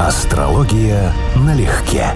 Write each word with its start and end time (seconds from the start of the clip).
Астрология 0.00 1.12
налегке. 1.36 2.06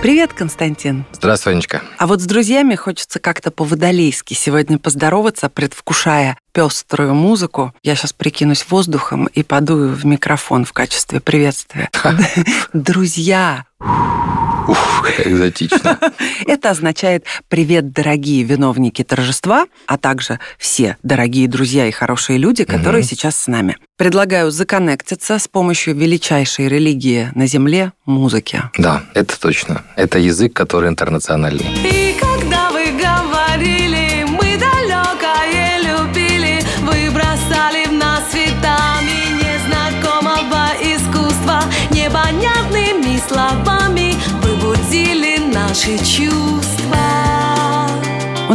Привет, 0.00 0.32
Константин. 0.32 1.04
Здравствуй, 1.10 1.54
Анечка. 1.54 1.82
А 1.98 2.06
вот 2.06 2.20
с 2.20 2.24
друзьями 2.24 2.76
хочется 2.76 3.18
как-то 3.18 3.50
по-водолейски 3.50 4.34
сегодня 4.34 4.78
поздороваться, 4.78 5.48
предвкушая 5.48 6.38
пеструю 6.52 7.14
музыку. 7.14 7.74
Я 7.82 7.96
сейчас 7.96 8.12
прикинусь 8.12 8.64
воздухом 8.70 9.26
и 9.26 9.42
подую 9.42 9.92
в 9.92 10.06
микрофон 10.06 10.64
в 10.64 10.72
качестве 10.72 11.18
приветствия. 11.18 11.90
Друзья, 12.72 13.64
Ух, 14.68 15.10
экзотично. 15.24 15.98
Это 16.46 16.70
означает 16.70 17.24
«Привет, 17.48 17.92
дорогие 17.92 18.42
виновники 18.42 19.02
торжества», 19.04 19.66
а 19.86 19.98
также 19.98 20.38
все 20.58 20.96
дорогие 21.02 21.48
друзья 21.48 21.86
и 21.86 21.90
хорошие 21.90 22.38
люди, 22.38 22.64
которые 22.64 23.02
угу. 23.02 23.08
сейчас 23.08 23.36
с 23.36 23.46
нами. 23.46 23.76
Предлагаю 23.96 24.50
законнектиться 24.50 25.38
с 25.38 25.48
помощью 25.48 25.94
величайшей 25.94 26.68
религии 26.68 27.30
на 27.34 27.46
Земле– 27.46 27.92
музыки. 28.06 28.62
Да, 28.76 29.04
это 29.14 29.38
точно. 29.40 29.84
Это 29.96 30.18
язык, 30.18 30.52
который 30.52 30.90
интернациональный. 30.90 31.66
И 31.84 32.16
когда 32.20 32.65
наши 45.76 45.98
чувства. 45.98 46.75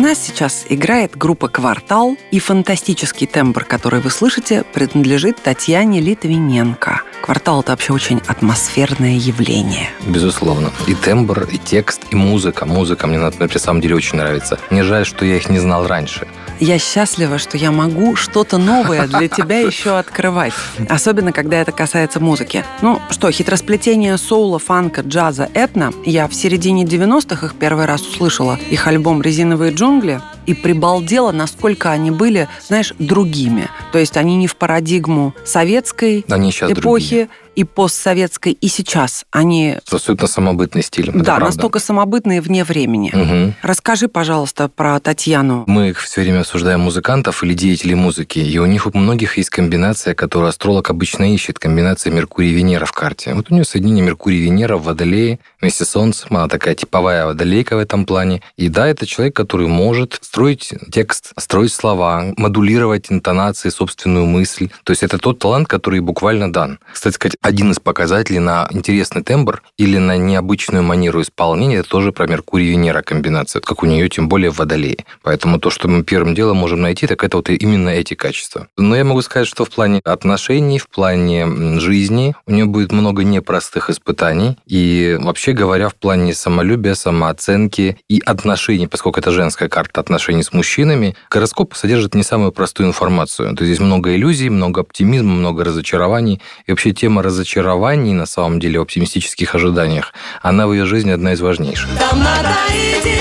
Нас 0.01 0.17
сейчас 0.17 0.65
играет 0.67 1.15
группа 1.15 1.47
«Квартал», 1.47 2.17
и 2.31 2.39
фантастический 2.39 3.27
тембр, 3.27 3.65
который 3.65 3.99
вы 3.99 4.09
слышите, 4.09 4.63
принадлежит 4.73 5.39
Татьяне 5.43 6.01
Литвиненко. 6.01 7.03
«Квартал»— 7.21 7.59
это 7.61 7.73
вообще 7.73 7.93
очень 7.93 8.19
атмосферное 8.25 9.13
явление. 9.13 9.91
Безусловно. 10.07 10.71
И 10.87 10.95
тембр, 10.95 11.43
и 11.43 11.59
текст, 11.59 12.01
и 12.09 12.15
музыка. 12.15 12.65
Музыка 12.65 13.05
мне, 13.05 13.19
на 13.19 13.31
самом 13.59 13.79
деле, 13.79 13.93
очень 13.93 14.17
нравится. 14.17 14.57
Мне 14.71 14.81
жаль, 14.81 15.05
что 15.05 15.23
я 15.23 15.35
их 15.35 15.49
не 15.51 15.59
знал 15.59 15.85
раньше. 15.85 16.27
Я 16.59 16.77
счастлива, 16.77 17.39
что 17.39 17.57
я 17.57 17.71
могу 17.71 18.15
что-то 18.15 18.57
новое 18.59 19.07
для 19.07 19.27
тебя 19.27 19.59
еще 19.59 19.97
открывать. 19.97 20.53
Особенно, 20.89 21.31
когда 21.31 21.57
это 21.57 21.71
касается 21.71 22.19
музыки. 22.19 22.63
Ну 22.81 22.99
что, 23.09 23.31
хитросплетение 23.31 24.17
соула, 24.17 24.59
фанка, 24.59 25.01
джаза, 25.01 25.49
этно. 25.53 25.91
Я 26.05 26.27
в 26.27 26.33
середине 26.33 26.85
90-х 26.85 27.47
их 27.47 27.55
первый 27.55 27.85
раз 27.85 28.01
услышала. 28.01 28.59
Их 28.69 28.85
альбом 28.87 29.21
«Резиновые 29.23 29.71
джунгли» 29.91 30.21
и 30.47 30.53
прибалдела, 30.53 31.31
насколько 31.31 31.91
они 31.91 32.09
были, 32.09 32.47
знаешь, 32.65 32.93
другими. 32.97 33.67
То 33.91 33.99
есть 33.99 34.17
они 34.17 34.35
не 34.37 34.47
в 34.47 34.55
парадигму 34.55 35.35
советской 35.45 36.25
они 36.29 36.49
эпохи, 36.49 36.73
другие 36.73 37.29
и 37.55 37.63
постсоветской, 37.63 38.53
и 38.53 38.67
сейчас. 38.67 39.25
Они... 39.31 39.77
Абсолютно 39.91 40.27
самобытный 40.27 40.83
стиль. 40.83 41.11
Да, 41.13 41.39
настолько 41.39 41.79
самобытные 41.79 42.41
вне 42.41 42.63
времени. 42.63 43.11
Угу. 43.13 43.53
Расскажи, 43.61 44.07
пожалуйста, 44.07 44.69
про 44.69 44.99
Татьяну. 44.99 45.63
Мы 45.67 45.89
их 45.89 45.99
все 45.99 46.21
время 46.21 46.41
обсуждаем 46.41 46.81
музыкантов 46.81 47.43
или 47.43 47.53
деятелей 47.53 47.95
музыки, 47.95 48.39
и 48.39 48.57
у 48.57 48.65
них 48.65 48.87
у 48.87 48.97
многих 48.97 49.37
есть 49.37 49.49
комбинация, 49.49 50.13
которую 50.13 50.49
астролог 50.49 50.89
обычно 50.89 51.33
ищет, 51.33 51.59
комбинация 51.59 52.11
Меркурий-Венера 52.11 52.85
в 52.85 52.91
карте. 52.91 53.33
Вот 53.33 53.51
у 53.51 53.53
нее 53.53 53.63
соединение 53.63 54.03
Меркурий-Венера 54.03 54.77
в 54.77 54.83
Водолее 54.83 55.39
вместе 55.59 55.85
с 55.85 55.89
Солнцем, 55.89 56.35
она 56.37 56.47
такая 56.47 56.75
типовая 56.75 57.25
водолейка 57.25 57.75
в 57.75 57.79
этом 57.79 58.05
плане. 58.05 58.41
И 58.57 58.69
да, 58.69 58.87
это 58.87 59.05
человек, 59.05 59.35
который 59.35 59.67
может 59.67 60.19
строить 60.21 60.73
текст, 60.91 61.33
строить 61.37 61.73
слова, 61.73 62.33
модулировать 62.37 63.11
интонации, 63.11 63.69
собственную 63.69 64.25
мысль. 64.25 64.69
То 64.83 64.91
есть 64.91 65.03
это 65.03 65.17
тот 65.17 65.39
талант, 65.39 65.67
который 65.67 65.99
буквально 65.99 66.51
дан. 66.51 66.79
Кстати 66.91 67.15
сказать, 67.15 67.37
один 67.41 67.71
из 67.71 67.79
показателей 67.79 68.39
на 68.39 68.67
интересный 68.71 69.23
тембр 69.23 69.63
или 69.77 69.97
на 69.97 70.15
необычную 70.17 70.83
манеру 70.83 71.21
исполнения, 71.21 71.77
это 71.77 71.89
тоже 71.89 72.11
про 72.11 72.27
Меркурий-Венера 72.27 73.01
комбинация, 73.01 73.61
как 73.61 73.81
у 73.81 73.87
нее, 73.87 74.07
тем 74.09 74.29
более 74.29 74.51
в 74.51 74.59
Водолее. 74.59 75.05
Поэтому 75.23 75.59
то, 75.59 75.71
что 75.71 75.87
мы 75.87 76.03
первым 76.03 76.35
делом 76.35 76.57
можем 76.57 76.81
найти, 76.81 77.07
так 77.07 77.23
это 77.23 77.37
вот 77.37 77.49
именно 77.49 77.89
эти 77.89 78.13
качества. 78.13 78.67
Но 78.77 78.95
я 78.95 79.03
могу 79.03 79.21
сказать, 79.23 79.47
что 79.47 79.65
в 79.65 79.71
плане 79.71 80.01
отношений, 80.03 80.77
в 80.77 80.87
плане 80.87 81.79
жизни 81.79 82.35
у 82.45 82.51
нее 82.51 82.65
будет 82.65 82.91
много 82.91 83.23
непростых 83.23 83.89
испытаний. 83.89 84.57
И 84.67 85.17
вообще 85.19 85.53
говоря, 85.53 85.89
в 85.89 85.95
плане 85.95 86.35
самолюбия, 86.35 86.93
самооценки 86.93 87.97
и 88.07 88.21
отношений, 88.23 88.87
поскольку 88.87 89.19
это 89.19 89.31
женская 89.31 89.67
карта 89.67 89.99
отношений 89.99 90.43
с 90.43 90.53
мужчинами, 90.53 91.15
гороскоп 91.31 91.73
содержит 91.75 92.13
не 92.13 92.23
самую 92.23 92.51
простую 92.51 92.89
информацию. 92.89 93.55
То 93.55 93.63
есть 93.63 93.75
здесь 93.75 93.79
много 93.79 94.15
иллюзий, 94.15 94.49
много 94.49 94.81
оптимизма, 94.81 95.31
много 95.31 95.63
разочарований. 95.63 96.39
И 96.67 96.71
вообще 96.71 96.91
тема 96.91 97.23
разочарований, 97.31 98.13
на 98.13 98.25
самом 98.25 98.59
деле, 98.59 98.79
оптимистических 98.79 99.55
ожиданиях, 99.55 100.13
она 100.41 100.67
в 100.67 100.73
ее 100.73 100.85
жизни 100.85 101.11
одна 101.11 101.33
из 101.33 101.41
важнейших. 101.41 101.89
Там 101.97 102.19
на 102.19 102.35
Таити 102.43 103.19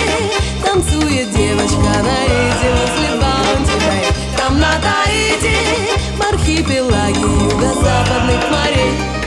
танцует 0.64 1.30
девочка 1.30 1.92
на 2.08 2.18
эти 2.24 2.68
Там 4.36 4.58
на 4.58 4.72
Таити 4.84 5.56
в 6.18 6.34
архипелаге 6.34 7.20
юго-западных 7.20 8.50
морей 8.50 8.79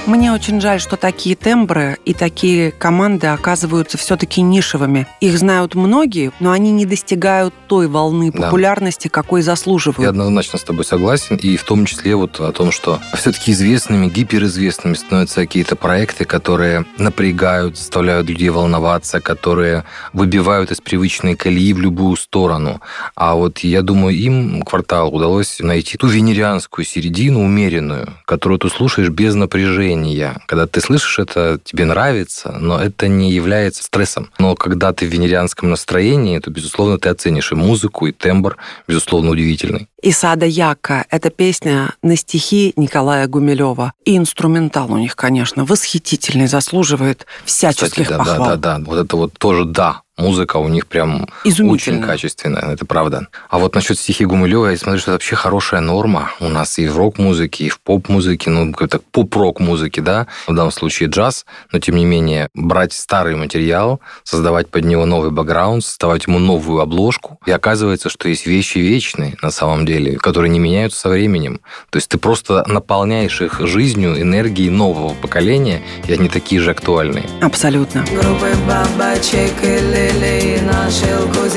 мне 0.06 0.34
очень 0.34 0.59
жаль, 0.59 0.81
что 0.81 0.97
такие 0.97 1.36
тембры 1.36 1.97
и 2.03 2.14
такие 2.14 2.72
команды 2.72 3.28
оказываются 3.28 3.97
все-таки 3.97 4.41
нишевыми. 4.41 5.08
Их 5.22 5.38
знают 5.38 5.75
многие, 5.75 6.31
но 6.41 6.52
они 6.52 6.72
не 6.72 6.86
достигают 6.86 7.53
той 7.68 7.88
волны 7.88 8.31
популярности, 8.31 9.08
да. 9.08 9.12
какой 9.12 9.41
заслуживают. 9.41 10.03
Я 10.03 10.09
однозначно 10.09 10.59
с 10.59 10.64
тобой 10.64 10.84
согласен, 10.84 11.38
и 11.38 11.56
в 11.56 11.64
том 11.64 11.86
числе 11.86 12.16
вот 12.16 12.40
о 12.41 12.52
том, 12.52 12.72
что 12.72 13.00
все-таки 13.16 13.53
известными, 13.53 14.09
гиперизвестными 14.09 14.96
становятся 14.96 15.36
какие-то 15.36 15.75
проекты, 15.75 16.25
которые 16.25 16.85
напрягают, 16.97 17.78
заставляют 17.78 18.28
людей 18.28 18.50
волноваться, 18.50 19.22
которые 19.22 19.85
выбивают 20.12 20.72
из 20.72 20.81
привычной 20.81 21.35
колеи 21.35 21.72
в 21.72 21.80
любую 21.80 22.18
сторону. 22.18 22.81
А 23.16 23.35
вот 23.35 23.59
я 23.59 23.81
думаю, 23.81 24.16
им 24.16 24.64
квартал 24.64 25.16
удалось 25.16 25.59
найти 25.59 25.97
ту 25.97 26.08
венерианскую 26.08 26.85
середину, 26.85 27.41
умеренную, 27.41 28.14
которую 28.25 28.59
ты 28.59 28.70
слушаешь 28.70 29.09
без 29.09 29.35
напряжения 29.35 29.92
настроения. 29.95 30.41
Когда 30.47 30.67
ты 30.67 30.81
слышишь 30.81 31.19
это, 31.19 31.59
тебе 31.63 31.85
нравится, 31.85 32.51
но 32.59 32.79
это 32.79 33.07
не 33.07 33.31
является 33.31 33.83
стрессом. 33.83 34.29
Но 34.39 34.55
когда 34.55 34.93
ты 34.93 35.05
в 35.05 35.09
венерианском 35.09 35.69
настроении, 35.69 36.39
то, 36.39 36.49
безусловно, 36.49 36.97
ты 36.97 37.09
оценишь 37.09 37.51
и 37.51 37.55
музыку, 37.55 38.07
и 38.07 38.11
тембр, 38.11 38.57
безусловно, 38.87 39.31
удивительный. 39.31 39.87
Исада 40.06 40.46
Яка– 40.46 41.06
это 41.09 41.30
песня 41.30 41.94
на 42.02 42.18
стихи 42.18 42.74
Николая 42.75 43.25
Гумилева. 43.25 43.94
И 44.03 44.18
инструментал 44.18 44.91
у 44.91 44.97
них, 44.97 45.16
конечно, 45.16 45.64
восхитительный, 45.64 46.47
заслуживает 46.47 47.25
всяческих 47.46 48.03
Кстати, 48.03 48.09
да, 48.09 48.18
похвал. 48.18 48.38
Да, 48.38 48.56
да, 48.58 48.78
да. 48.80 48.84
Вот 48.86 49.00
это 49.00 49.16
вот 49.16 49.34
тоже 49.40 49.64
да 49.64 50.03
музыка 50.18 50.58
у 50.58 50.68
них 50.68 50.88
прям 50.88 51.28
очень 51.44 52.02
качественная, 52.02 52.74
это 52.74 52.86
правда. 52.86 53.28
А 53.50 53.58
вот 53.58 53.75
насчет 53.75 53.97
стихи 53.97 54.25
Гумилева, 54.25 54.68
я 54.68 54.78
смотрю, 54.78 55.00
что 55.00 55.12
это 55.12 55.16
вообще 55.16 55.36
хорошая 55.36 55.81
норма. 55.81 56.31
У 56.40 56.50
нас 56.50 56.78
и 56.78 56.88
в 56.88 56.97
рок-музыке, 56.97 57.66
и 57.66 57.70
в 57.70 57.80
поп-музыке, 57.80 58.50
ну, 58.50 58.74
как-то 58.74 59.00
поп-рок 59.00 59.59
музыке, 59.59 60.02
да, 60.02 60.28
в 60.47 60.53
данном 60.53 60.72
случае 60.72 61.09
джаз, 61.09 61.46
но 61.72 61.80
тем 61.80 61.96
не 61.96 62.06
менее 62.06 62.50
брать 62.53 62.94
старый 62.94 63.35
материал, 63.35 64.00
создавать 64.24 64.70
под 64.70 64.85
него 64.85 65.06
новый 65.06 65.31
бэкграунд, 65.31 65.84
создавать 65.84 66.28
ему 66.28 66.40
новую 66.40 66.81
обложку, 66.81 67.40
и 67.46 67.52
оказывается, 67.52 68.09
что 68.09 68.30
есть 68.30 68.46
вещи 68.46 68.78
вечные 68.78 69.35
на 69.41 69.52
самом 69.52 69.85
деле, 69.85 69.92
которые 70.17 70.49
не 70.49 70.59
меняются 70.59 70.99
со 70.99 71.09
временем. 71.09 71.61
То 71.89 71.97
есть 71.97 72.09
ты 72.09 72.17
просто 72.17 72.63
наполняешь 72.67 73.41
их 73.41 73.59
жизнью, 73.61 74.21
энергией 74.21 74.69
нового 74.69 75.13
поколения, 75.13 75.81
и 76.07 76.13
они 76.13 76.29
такие 76.29 76.61
же 76.61 76.71
актуальные. 76.71 77.25
Абсолютно. 77.41 78.05
Группы 78.11 78.53
бабочек 78.67 79.53
или 79.63 80.03
лилии 80.03 80.59
на 80.61 80.89
шелку 80.89 81.47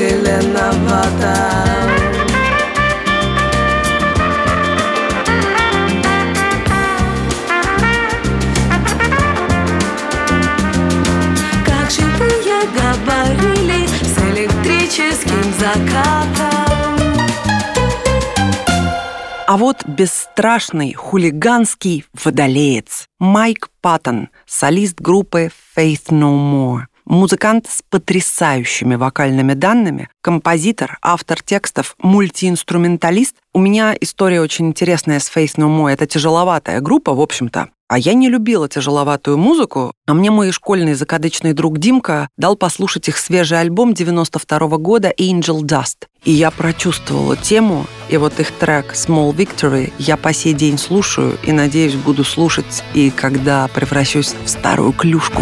а 19.47 19.57
вот 19.57 19.87
бесстрашный 19.87 20.93
хулиганский 20.93 22.05
водолеец 22.13 23.07
Майк 23.17 23.69
Паттон, 23.81 24.29
солист 24.45 24.99
группы 24.99 25.49
Faith 25.75 26.09
No 26.09 26.35
More– 26.37 26.81
Музыкант 27.07 27.67
с 27.69 27.81
потрясающими 27.89 28.95
вокальными 28.95 29.53
данными, 29.53 30.09
композитор, 30.21 30.97
автор 31.01 31.41
текстов, 31.41 31.95
мультиинструменталист. 31.99 33.37
У 33.53 33.59
меня 33.59 33.95
история 34.01 34.41
очень 34.41 34.67
интересная 34.67 35.21
с 35.21 35.31
Faith 35.33 35.55
No 35.55 35.69
More. 35.69 35.93
Это 35.93 36.05
тяжеловатая 36.05 36.81
группа, 36.81 37.13
в 37.13 37.21
общем-то. 37.21 37.69
А 37.89 37.97
я 37.97 38.13
не 38.13 38.27
любила 38.27 38.67
тяжеловатую 38.67 39.37
музыку, 39.37 39.93
а 40.05 40.13
мне 40.13 40.29
мой 40.29 40.51
школьный 40.51 40.93
закадычный 40.93 41.53
друг 41.53 41.77
Димка 41.77 42.27
дал 42.35 42.57
послушать 42.57 43.07
их 43.07 43.17
свежий 43.17 43.61
альбом 43.61 43.93
92 43.93 44.57
-го 44.67 44.77
года 44.77 45.13
«Angel 45.17 45.61
Dust». 45.61 46.07
И 46.25 46.31
я 46.31 46.51
прочувствовала 46.51 47.37
тему, 47.37 47.85
и 48.09 48.17
вот 48.17 48.41
их 48.41 48.51
трек 48.51 48.93
«Small 48.93 49.33
Victory» 49.33 49.93
я 49.99 50.17
по 50.17 50.33
сей 50.33 50.53
день 50.53 50.77
слушаю 50.77 51.37
и, 51.43 51.53
надеюсь, 51.53 51.95
буду 51.95 52.25
слушать, 52.25 52.83
и 52.93 53.09
когда 53.09 53.69
превращусь 53.69 54.35
в 54.43 54.49
старую 54.49 54.91
клюшку. 54.91 55.41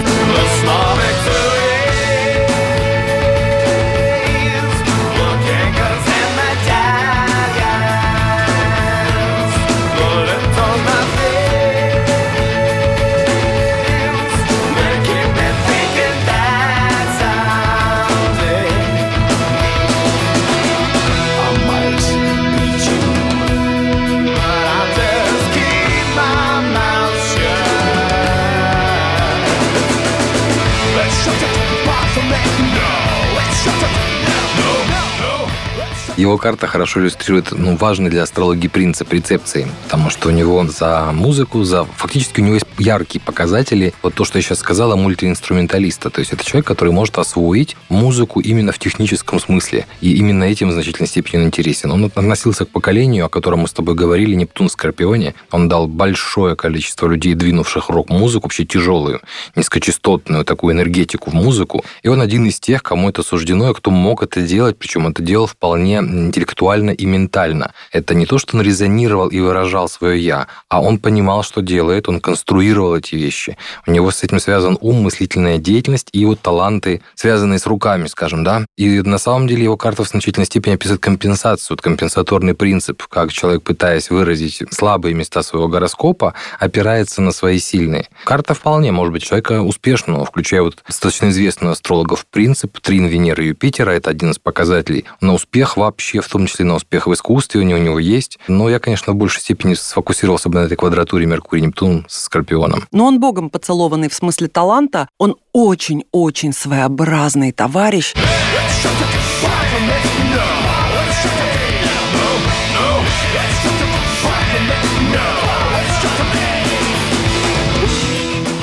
Его 36.36 36.42
карта 36.42 36.68
хорошо 36.68 37.00
иллюстрирует 37.00 37.54
ну, 37.54 37.78
важный 37.78 38.10
для 38.10 38.22
астрологии 38.24 38.68
принцип 38.68 39.14
рецепции, 39.14 39.70
потому 39.86 40.10
что 40.10 40.28
у 40.28 40.32
него 40.32 40.68
за 40.68 41.12
музыку, 41.14 41.64
за 41.64 41.86
фактически 41.86 42.42
у 42.42 42.44
него 42.44 42.56
есть 42.56 42.66
яркие 42.78 43.22
показатели. 43.22 43.94
Вот 44.04 44.16
то, 44.16 44.26
что 44.26 44.38
я 44.38 44.42
сейчас 44.42 44.60
сказала, 44.60 44.98
мультиинструменталиста. 44.98 46.10
То 46.10 46.20
есть 46.20 46.34
это 46.34 46.44
человек, 46.44 46.68
который 46.68 46.92
может 46.92 47.18
освоить 47.18 47.78
музыку 47.90 48.40
именно 48.42 48.72
в 48.72 48.80
техническом 48.80 49.40
смысле. 49.40 49.88
И 50.02 50.16
именно 50.16 50.44
этим 50.44 50.70
в 50.70 50.74
значительной 50.74 51.08
степени 51.08 51.40
он 51.40 51.46
интересен. 51.48 51.92
Он 51.92 52.06
относился 52.06 52.66
к 52.66 52.70
поколению, 52.70 53.28
о 53.28 53.30
котором 53.30 53.60
мы 53.60 53.68
с 53.68 53.74
тобой 53.74 53.96
говорили, 53.96 54.36
Нептун 54.36 54.70
Скорпионе. 54.70 55.36
Он 55.52 55.70
дал 55.70 55.88
большое 55.88 56.56
количество 56.56 57.08
людей, 57.08 57.34
двинувших 57.34 57.90
рок-музыку, 57.90 58.48
вообще 58.48 58.66
тяжелую, 58.66 59.22
низкочастотную 59.56 60.44
такую 60.44 60.74
энергетику 60.74 61.32
в 61.32 61.34
музыку. 61.34 61.86
И 62.04 62.08
он 62.08 62.22
один 62.22 62.46
из 62.46 62.60
тех, 62.60 62.84
кому 62.84 63.10
это 63.10 63.24
суждено, 63.24 63.72
и 63.72 63.74
кто 63.74 63.92
мог 63.92 64.24
это 64.24 64.42
делать, 64.42 64.78
причем 64.78 65.08
это 65.08 65.22
делал 65.22 65.48
вполне 65.48 66.02
интеллектуально 66.26 66.92
и 66.92 67.06
ментально. 67.06 67.74
Это 67.92 68.14
не 68.14 68.26
то, 68.26 68.38
что 68.38 68.58
он 68.58 68.64
резонировал 68.64 69.28
и 69.28 69.40
выражал 69.40 69.88
свое 69.88 70.20
«я», 70.20 70.48
а 70.70 70.82
он 70.82 71.00
понимал, 71.00 71.44
что 71.44 71.62
делает, 71.62 72.10
он 72.10 72.20
конструировал 72.20 72.96
эти 72.96 73.16
вещи. 73.16 73.58
У 73.88 73.92
него 73.92 74.12
с 74.12 74.24
этим 74.24 74.40
связан 74.40 74.78
ум, 74.82 75.02
мыслительная 75.02 75.58
деятельность 75.58 76.10
и 76.12 76.26
вот 76.26 76.42
таланты, 76.42 77.02
связанные 77.16 77.60
с 77.60 77.66
руками, 77.66 78.08
скажем, 78.08 78.44
да. 78.44 78.66
И 78.78 79.02
на 79.02 79.18
самом 79.18 79.48
деле 79.48 79.64
его 79.64 79.78
карта 79.78 80.04
в 80.04 80.08
значительной 80.08 80.46
степени 80.46 80.74
описывает 80.74 81.02
компенсацию, 81.02 81.78
компенсаторный 81.78 82.54
принцип, 82.54 83.04
как 83.04 83.32
человек, 83.32 83.64
пытаясь 83.64 84.10
выразить 84.10 84.64
слабые 84.72 85.14
места 85.14 85.44
своего 85.44 85.68
гороскопа, 85.68 86.34
опирается 86.60 87.22
на 87.22 87.32
свои 87.32 87.60
сильные. 87.60 88.08
Карта 88.24 88.54
вполне 88.54 88.92
может 88.92 89.14
быть 89.14 89.24
человека 89.24 89.62
успешного, 89.62 90.26
включая 90.26 90.62
вот 90.62 90.84
достаточно 90.88 91.30
известный 91.30 91.72
астрологов 91.72 92.26
принцип 92.26 92.80
Трин 92.80 93.06
Венеры 93.06 93.44
Юпитера, 93.44 93.92
это 93.92 94.10
один 94.10 94.32
из 94.32 94.40
показателей 94.40 95.06
на 95.22 95.34
успех 95.34 95.78
вообще 95.78 96.15
вообще, 96.16 96.22
в 96.22 96.32
том 96.32 96.48
числе 96.48 96.66
на 96.66 96.76
успех 96.76 97.08
в 97.08 97.14
искусстве 97.14 97.62
у 97.62 97.64
него, 97.64 97.80
у 97.80 97.82
него 97.82 98.00
есть. 98.00 98.40
Но 98.48 98.70
я, 98.70 98.80
конечно, 98.80 99.14
в 99.14 99.16
большей 99.16 99.42
степени 99.42 99.74
сфокусировался 99.74 100.50
бы 100.50 100.56
на 100.56 100.66
этой 100.66 100.78
квадратуре 100.78 101.26
Меркурий-Нептун 101.26 102.06
с 102.08 102.24
Скорпионом. 102.24 102.86
Но 102.92 103.06
он 103.06 103.20
богом 103.20 103.50
поцелованный 103.50 104.10
в 104.10 104.14
смысле 104.14 104.48
таланта. 104.48 105.08
Он 105.18 105.36
очень-очень 105.54 106.54
своеобразный 106.54 107.52
товарищ. 107.52 108.14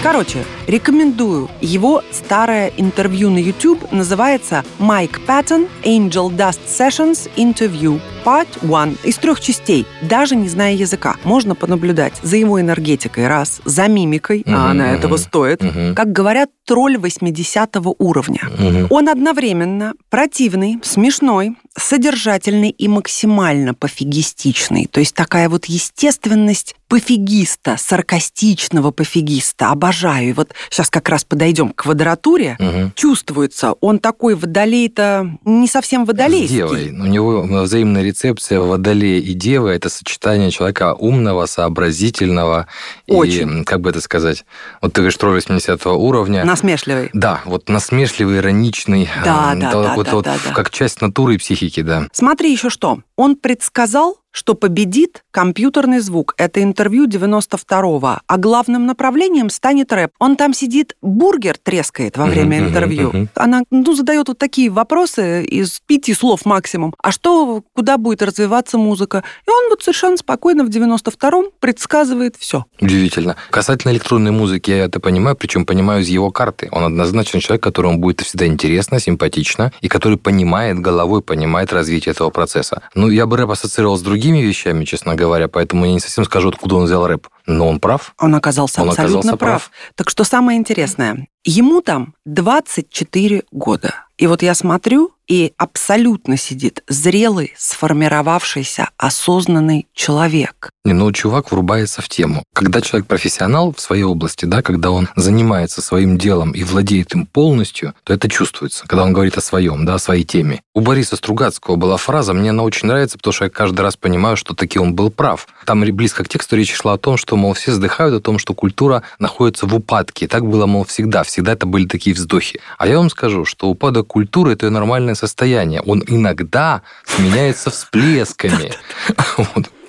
Короче, 0.02 0.44
рекомендую. 0.66 1.48
Его 1.60 2.02
старое 2.10 2.72
интервью 2.76 3.30
на 3.30 3.38
YouTube 3.38 3.92
называется 3.92 4.64
«Mike 4.80 5.20
Patton 5.28 5.68
Angel 5.84 6.28
Dust 6.28 6.58
Sessions 6.66 7.30
Interview 7.36 8.00
Part 8.24 8.48
1» 8.62 8.98
из 9.04 9.16
трех 9.18 9.40
частей. 9.40 9.86
Даже 10.02 10.34
не 10.34 10.48
зная 10.48 10.74
языка, 10.74 11.14
можно 11.22 11.54
понаблюдать 11.54 12.14
за 12.20 12.36
его 12.36 12.60
энергетикой, 12.60 13.28
раз, 13.28 13.60
за 13.64 13.86
мимикой, 13.86 14.40
mm-hmm, 14.40 14.54
а 14.54 14.70
она 14.72 14.92
этого 14.92 15.16
стоит. 15.18 15.62
Mm-hmm. 15.62 15.94
Как 15.94 16.10
говорят, 16.10 16.50
тролль 16.66 16.98
80 16.98 17.76
уровня. 17.98 18.40
Mm-hmm. 18.42 18.86
Он 18.90 19.08
одновременно 19.08 19.94
противный, 20.10 20.80
смешной, 20.82 21.56
содержательный 21.76 22.70
и 22.70 22.88
максимально 22.88 23.74
пофигистичный. 23.74 24.86
То 24.86 25.00
есть 25.00 25.14
такая 25.14 25.48
вот 25.48 25.66
естественность 25.66 26.76
пофигиста, 26.92 27.78
саркастичного 27.78 28.90
пофигиста. 28.90 29.70
Обожаю. 29.70 30.28
И 30.28 30.32
вот 30.34 30.50
сейчас 30.68 30.90
как 30.90 31.08
раз 31.08 31.24
подойдем 31.24 31.70
к 31.70 31.76
квадратуре. 31.84 32.58
Угу. 32.60 32.92
Чувствуется, 32.94 33.72
он 33.80 33.98
такой 33.98 34.34
водолей-то 34.34 35.38
не 35.46 35.68
совсем 35.68 36.04
водолейский. 36.04 36.56
Девой. 36.56 36.90
У 36.90 37.06
него 37.06 37.42
взаимная 37.62 38.02
рецепция 38.02 38.60
водолея 38.60 39.20
и 39.20 39.32
девы– 39.32 39.70
это 39.72 39.88
сочетание 39.88 40.50
человека 40.50 40.92
умного, 40.92 41.46
сообразительного 41.46 42.66
Очень. 43.06 43.60
и, 43.60 43.64
как 43.64 43.80
бы 43.80 43.88
это 43.88 44.02
сказать, 44.02 44.44
вот 44.82 44.92
ты 44.92 45.00
говоришь, 45.00 45.16
тролль 45.16 45.36
80 45.36 45.86
уровня. 45.86 46.44
Насмешливый. 46.44 47.08
Да, 47.14 47.40
вот 47.46 47.70
насмешливый, 47.70 48.36
ироничный. 48.36 49.08
Да, 49.24 49.54
да, 49.54 49.72
да, 49.72 49.94
вот, 49.94 50.06
да, 50.06 50.12
вот, 50.12 50.24
да, 50.26 50.36
да. 50.44 50.52
Как 50.52 50.70
часть 50.70 51.00
натуры 51.00 51.36
и 51.36 51.38
психики, 51.38 51.61
да. 51.82 52.08
Смотри 52.12 52.52
еще 52.52 52.70
что. 52.70 53.02
Он 53.16 53.36
предсказал 53.36 54.21
что 54.32 54.54
победит 54.54 55.22
компьютерный 55.30 56.00
звук. 56.00 56.34
Это 56.38 56.62
интервью 56.62 57.06
92-го. 57.06 58.18
А 58.26 58.36
главным 58.38 58.86
направлением 58.86 59.50
станет 59.50 59.92
рэп. 59.92 60.12
Он 60.18 60.36
там 60.36 60.54
сидит, 60.54 60.96
бургер 61.02 61.56
трескает 61.58 62.16
во 62.16 62.26
время 62.26 62.58
uh-huh, 62.58 62.68
интервью. 62.68 63.10
Uh-huh, 63.10 63.22
uh-huh. 63.22 63.28
Она 63.36 63.62
ну, 63.70 63.94
задает 63.94 64.28
вот 64.28 64.38
такие 64.38 64.70
вопросы 64.70 65.44
из 65.44 65.80
пяти 65.86 66.14
слов 66.14 66.44
максимум. 66.44 66.94
А 66.98 67.12
что, 67.12 67.62
куда 67.74 67.98
будет 67.98 68.22
развиваться 68.22 68.78
музыка? 68.78 69.22
И 69.46 69.50
он 69.50 69.68
вот 69.70 69.82
совершенно 69.82 70.16
спокойно 70.16 70.64
в 70.64 70.68
92-м 70.68 71.50
предсказывает 71.60 72.36
все. 72.38 72.64
Удивительно. 72.80 73.36
Касательно 73.50 73.92
электронной 73.92 74.30
музыки, 74.30 74.70
я 74.70 74.84
это 74.86 74.98
понимаю, 74.98 75.36
причем 75.36 75.66
понимаю 75.66 76.02
из 76.02 76.08
его 76.08 76.30
карты. 76.30 76.68
Он 76.72 76.84
однозначно 76.84 77.40
человек, 77.40 77.62
которому 77.62 77.98
будет 77.98 78.22
всегда 78.22 78.46
интересно, 78.46 78.98
симпатично, 78.98 79.72
и 79.82 79.88
который 79.88 80.16
понимает 80.16 80.78
головой, 80.78 81.20
понимает 81.20 81.72
развитие 81.72 82.12
этого 82.12 82.30
процесса. 82.30 82.82
Ну, 82.94 83.10
я 83.10 83.26
бы 83.26 83.36
рэп 83.36 83.50
ассоциировал 83.50 83.98
с 83.98 84.02
другим 84.02 84.21
другими 84.22 84.46
вещами, 84.46 84.84
честно 84.84 85.16
говоря, 85.16 85.48
поэтому 85.48 85.84
я 85.84 85.92
не 85.92 86.00
совсем 86.00 86.24
скажу, 86.24 86.50
откуда 86.50 86.76
он 86.76 86.84
взял 86.84 87.06
рэп. 87.06 87.26
Но 87.46 87.68
он 87.68 87.80
прав. 87.80 88.14
Он 88.18 88.34
оказался 88.34 88.82
он 88.82 88.90
абсолютно 88.90 89.18
оказался 89.18 89.36
прав. 89.36 89.50
прав. 89.50 89.70
Так 89.96 90.10
что 90.10 90.22
самое 90.24 90.58
интересное, 90.58 91.26
ему 91.44 91.80
там 91.80 92.14
24 92.24 93.42
года. 93.50 93.94
И 94.18 94.26
вот 94.26 94.42
я 94.42 94.54
смотрю, 94.54 95.12
и 95.28 95.52
абсолютно 95.56 96.36
сидит 96.36 96.82
зрелый, 96.88 97.54
сформировавшийся, 97.56 98.90
осознанный 98.96 99.86
человек. 99.94 100.70
Не, 100.84 100.94
ну, 100.94 101.12
чувак 101.12 101.52
врубается 101.52 102.02
в 102.02 102.08
тему. 102.08 102.42
Когда 102.52 102.80
человек 102.80 103.06
профессионал 103.06 103.72
в 103.72 103.80
своей 103.80 104.02
области, 104.02 104.44
да, 104.46 104.62
когда 104.62 104.90
он 104.90 105.08
занимается 105.14 105.80
своим 105.80 106.18
делом 106.18 106.50
и 106.50 106.64
владеет 106.64 107.14
им 107.14 107.26
полностью, 107.26 107.94
то 108.02 108.12
это 108.12 108.28
чувствуется, 108.28 108.84
когда 108.86 109.04
он 109.04 109.12
говорит 109.12 109.38
о 109.38 109.40
своем, 109.40 109.86
да, 109.86 109.94
о 109.94 109.98
своей 109.98 110.24
теме. 110.24 110.60
У 110.74 110.80
Бориса 110.80 111.16
Стругацкого 111.16 111.76
была 111.76 111.96
фраза, 111.96 112.34
мне 112.34 112.50
она 112.50 112.64
очень 112.64 112.88
нравится, 112.88 113.16
потому 113.16 113.32
что 113.32 113.44
я 113.44 113.50
каждый 113.50 113.80
раз 113.80 113.96
понимаю, 113.96 114.36
что 114.36 114.54
таки 114.54 114.78
он 114.78 114.94
был 114.94 115.10
прав. 115.10 115.46
Там 115.64 115.82
близко 115.82 116.24
к 116.24 116.28
тексту 116.28 116.56
речь 116.56 116.74
шла 116.74 116.94
о 116.94 116.98
том, 116.98 117.16
что, 117.16 117.36
мол, 117.36 117.54
все 117.54 117.70
вздыхают 117.70 118.14
о 118.14 118.20
том, 118.20 118.38
что 118.38 118.52
культура 118.54 119.02
находится 119.18 119.66
в 119.66 119.74
упадке. 119.74 120.24
И 120.24 120.28
так 120.28 120.44
было, 120.44 120.66
мол, 120.66 120.84
всегда. 120.84 121.22
Всегда 121.22 121.52
это 121.52 121.66
были 121.66 121.86
такие 121.86 122.14
вздохи. 122.14 122.60
А 122.78 122.88
я 122.88 122.98
вам 122.98 123.08
скажу, 123.08 123.44
что 123.44 123.68
упадок 123.68 124.01
культуры– 124.04 124.52
это 124.54 124.70
нормальное 124.70 125.14
состояние. 125.14 125.80
Он 125.82 126.02
иногда 126.06 126.82
сменяется 127.04 127.70
всплесками. 127.70 128.72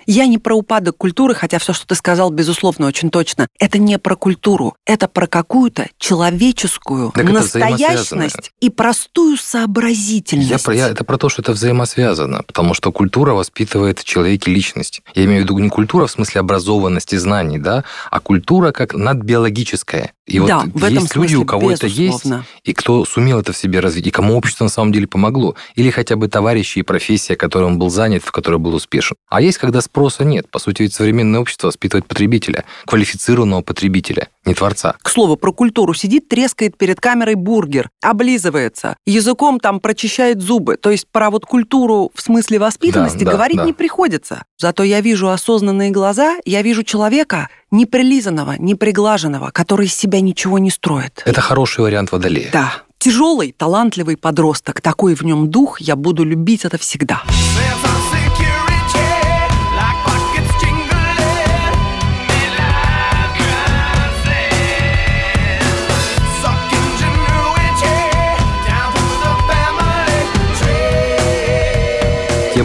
Я 0.05 0.25
не 0.27 0.38
про 0.38 0.55
упадок 0.55 0.98
культуры, 0.98 1.36
хотя 1.36 1.60
все, 1.60 1.74
что 1.74 1.86
ты 1.88 1.95
сказал, 1.95 2.31
безусловно, 2.31 2.88
очень 2.88 3.10
точно. 3.10 3.48
Это 3.60 3.77
не 3.77 3.98
про 4.00 4.15
культуру, 4.15 4.75
это 4.86 5.07
про 5.07 5.27
какую-то 5.27 5.88
человеческую 5.98 7.12
так 7.12 7.25
настоящность 7.25 8.51
и 8.60 8.69
простую 8.69 9.38
сообразительность. 9.38 10.50
Я 10.50 10.60
про, 10.60 10.74
я, 10.74 10.89
это 10.89 11.03
про 11.03 11.17
то, 11.17 11.29
что 11.29 11.41
это 11.41 11.53
взаимосвязано, 11.53 12.43
потому 12.45 12.74
что 12.74 12.91
культура 12.91 13.33
воспитывает 13.33 14.00
в 14.00 14.03
человеке 14.03 14.51
личность. 14.51 15.01
Я 15.15 15.25
имею 15.25 15.41
в 15.41 15.43
виду 15.45 15.57
не 15.60 15.69
культура 15.69 16.07
в 16.07 16.12
смысле 16.12 16.41
образованности 16.41 17.15
знаний, 17.15 17.57
да, 17.57 17.83
а 18.12 18.19
культура 18.19 18.72
как 18.72 18.93
надбиологическая. 18.93 20.13
И 20.25 20.39
да, 20.39 20.60
вот 20.60 20.74
в 20.74 20.88
есть 20.88 21.05
этом 21.12 21.22
люди, 21.22 21.36
у 21.36 21.45
кого 21.45 21.72
безусловно. 21.72 22.36
это 22.36 22.41
есть, 22.41 22.48
и 22.63 22.74
кто 22.74 23.03
сумел 23.03 23.39
это 23.39 23.51
в 23.51 23.57
себе 23.57 23.81
развить, 23.81 24.07
и 24.07 24.12
кому 24.12 24.38
общество 24.38 24.63
на 24.63 24.69
самом 24.69 24.93
деле 24.93 25.05
помогло. 25.05 25.55
Или 25.75 25.89
хотя 25.89 26.15
бы 26.15 26.29
товарищи 26.29 26.79
и 26.79 26.81
профессия, 26.81 27.36
которой 27.36 27.65
он 27.65 27.77
был 27.77 27.89
занят, 27.89 28.24
в 28.24 28.31
которой 28.31 28.57
был 28.57 28.74
успешен. 28.74 29.17
А 29.27 29.41
есть, 29.41 29.57
когда 29.57 29.81
спроса 29.94 30.24
нет. 30.24 30.50
По 30.50 30.58
сути, 30.58 30.82
ведь 30.82 30.94
современное 30.96 31.40
общество 31.40 31.68
воспитывает 31.68 32.08
потребителя, 32.08 32.66
квалифицированного 32.88 33.62
потребителя, 33.62 34.28
не 34.44 34.56
творца. 34.56 34.96
К 35.04 35.08
слову, 35.10 35.38
про 35.38 35.54
культуру. 35.54 35.94
Сидит, 35.94 36.28
трескает 36.30 36.76
перед 36.80 37.00
камерой 37.00 37.36
бургер, 37.36 37.92
облизывается, 38.02 38.98
языком 39.06 39.60
там 39.60 39.80
прочищает 39.80 40.42
зубы. 40.42 40.78
То 40.78 40.90
есть 40.90 41.06
про 41.12 41.30
вот 41.30 41.46
культуру 41.46 42.12
в 42.16 42.22
смысле 42.24 42.58
воспитанности 42.58 43.20
Да, 43.20 43.26
да, 43.26 43.32
говорить 43.34 43.58
да. 43.58 43.66
не 43.66 43.74
приходится. 43.74 44.46
Зато 44.58 44.82
я 44.82 45.00
вижу 45.00 45.30
осознанные 45.30 45.92
глаза, 45.92 46.38
я 46.44 46.64
вижу 46.64 46.82
человека 46.82 47.50
неприлизанного, 47.70 48.56
неприглаженного, 48.58 49.52
который 49.52 49.86
из 49.86 49.94
себя 49.94 50.22
ничего 50.22 50.58
не 50.58 50.72
строит. 50.72 51.22
Это 51.26 51.40
хороший 51.40 51.82
вариант 51.82 52.12
водолея. 52.12 52.50
Да, 52.52 52.74
тяжелый, 52.98 53.54
талантливый 53.56 54.18
подросток, 54.18 54.82
такой 54.82 55.14
в 55.14 55.22
нем 55.22 55.52
дух, 55.52 55.80
я 55.80 55.96
буду 55.96 56.24
любить 56.24 56.66
это 56.66 56.80
всегда. 56.80 57.22
Sense 57.28 57.93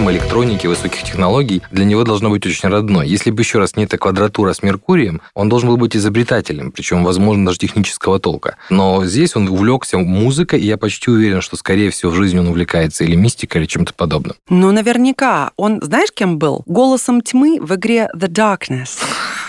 Тема 0.08 0.16
электроники, 0.16 0.66
высоких 0.66 1.02
технологий 1.02 1.60
для 1.70 1.84
него 1.84 2.02
должна 2.02 2.30
быть 2.30 2.46
очень 2.46 2.70
родной. 2.70 3.06
Если 3.06 3.30
бы 3.30 3.42
еще 3.42 3.58
раз 3.58 3.76
не 3.76 3.84
эта 3.84 3.98
квадратура 3.98 4.54
с 4.54 4.62
Меркурием, 4.62 5.20
он 5.34 5.50
должен 5.50 5.68
был 5.68 5.76
быть 5.76 5.94
изобретателем, 5.94 6.72
причем, 6.72 7.04
возможно, 7.04 7.44
даже 7.44 7.58
технического 7.58 8.18
толка. 8.18 8.56
Но 8.70 9.04
здесь 9.04 9.36
он 9.36 9.48
увлекся 9.48 9.98
музыкой, 9.98 10.60
и 10.60 10.66
я 10.66 10.78
почти 10.78 11.10
уверен, 11.10 11.42
что, 11.42 11.56
скорее 11.56 11.90
всего, 11.90 12.10
в 12.10 12.14
жизни 12.14 12.38
он 12.38 12.48
увлекается 12.48 13.04
или 13.04 13.16
мистикой, 13.16 13.60
или 13.60 13.68
чем-то 13.68 13.92
подобным. 13.92 14.36
Ну, 14.48 14.72
наверняка. 14.72 15.50
Он, 15.58 15.78
знаешь, 15.82 16.10
кем 16.14 16.38
был? 16.38 16.62
Голосом 16.64 17.20
тьмы 17.20 17.58
в 17.60 17.74
игре 17.74 18.08
The 18.16 18.28
Darkness. 18.28 18.96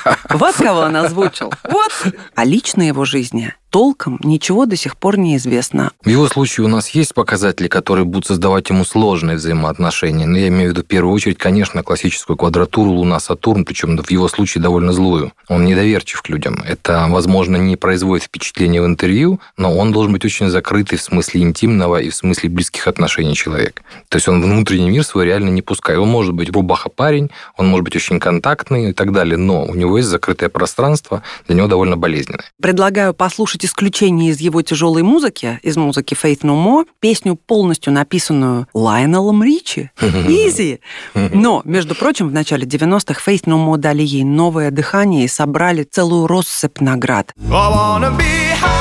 Вот 0.30 0.56
кого 0.56 0.80
он 0.80 0.96
озвучил. 0.96 1.54
Вот. 1.64 1.92
О 2.36 2.44
личной 2.44 2.88
его 2.88 3.06
жизни 3.06 3.54
толком 3.70 4.20
ничего 4.24 4.66
до 4.66 4.76
сих 4.76 4.98
пор 4.98 5.18
не 5.18 5.38
известно. 5.38 5.92
В 6.04 6.10
его 6.10 6.28
случае 6.28 6.66
у 6.66 6.68
нас 6.68 6.90
есть 6.90 7.14
показатели, 7.14 7.68
которые 7.68 8.06
будут 8.06 8.28
создавать 8.28 8.70
ему 8.70 8.84
сложные 8.84 9.38
взаимоотношения. 9.38 10.26
Но 10.26 10.38
я 10.38 10.48
имею 10.48 10.70
в 10.70 10.72
виду 10.74 10.84
в 10.84 10.88
первую 10.88 11.14
очередь, 11.14 11.38
конечно, 11.38 11.84
классическую 11.84 12.38
квадратуру 12.38 12.92
Луна-Сатурн, 12.92 13.66
причем 13.66 13.98
в 13.98 14.12
его 14.12 14.28
случае 14.28 14.62
довольно 14.62 14.94
злую. 14.94 15.34
Он 15.48 15.66
недоверчив 15.66 16.22
к 16.22 16.30
людям. 16.30 16.64
Это, 16.68 17.08
возможно, 17.10 17.58
не 17.58 17.76
производит 17.76 18.26
впечатления 18.26 18.82
в 18.82 18.86
интервью, 18.86 19.40
но 19.58 19.76
он 19.76 19.92
должен 19.92 20.14
быть 20.14 20.26
очень 20.26 20.50
закрытый 20.50 20.98
в 20.98 21.02
смысле 21.02 21.42
интимного 21.42 22.02
и 22.02 22.10
в 22.10 22.16
смысле 22.16 22.50
близких 22.50 22.88
отношений 22.88 23.36
человек. 23.36 23.82
То 24.10 24.18
есть 24.18 24.28
он 24.28 24.42
внутренний 24.42 24.90
мир 24.90 25.04
свой 25.04 25.26
реально 25.26 25.50
не 25.50 25.62
пускает. 25.62 26.00
Он 26.00 26.10
может 26.10 26.34
быть 26.34 26.50
рубаха-парень, 26.50 27.30
он 27.58 27.68
может 27.68 27.84
быть 27.84 27.96
очень 27.96 28.20
контактный 28.20 28.90
и 28.90 28.94
так 28.94 29.12
далее, 29.12 29.38
но 29.38 29.66
у 29.66 29.76
него 29.76 29.98
есть 29.98 30.10
закрытое 30.10 30.50
пространство, 30.50 31.24
для 31.48 31.56
него 31.56 31.68
довольно 31.68 31.98
болезненное. 31.98 32.46
Предлагаю 32.62 33.14
послушать 33.14 33.59
исключение 33.66 34.32
из 34.32 34.40
его 34.40 34.62
тяжелой 34.62 35.04
музыки, 35.04 35.60
из 35.64 35.78
музыки 35.78 36.14
Faith 36.14 36.42
No 36.42 36.56
More, 36.56 36.86
песню, 37.00 37.36
полностью 37.36 37.94
написанную 37.94 38.68
Лайонелом 38.74 39.44
Ричи. 39.44 39.92
Изи! 40.02 40.80
Но, 41.14 41.62
между 41.66 41.96
прочим, 41.96 42.30
в 42.30 42.34
начале 42.34 42.66
90-х 42.66 43.22
Faith 43.26 43.46
No 43.46 43.58
More 43.66 43.78
дали 43.78 44.04
ей 44.04 44.24
новое 44.24 44.72
дыхание 44.72 45.26
и 45.26 45.28
собрали 45.28 45.84
целую 45.84 46.28
россыпь 46.28 46.80
наград. 46.80 47.34
I 47.38 47.52
wanna 47.52 48.16
be 48.18 48.24
high, 48.62 48.79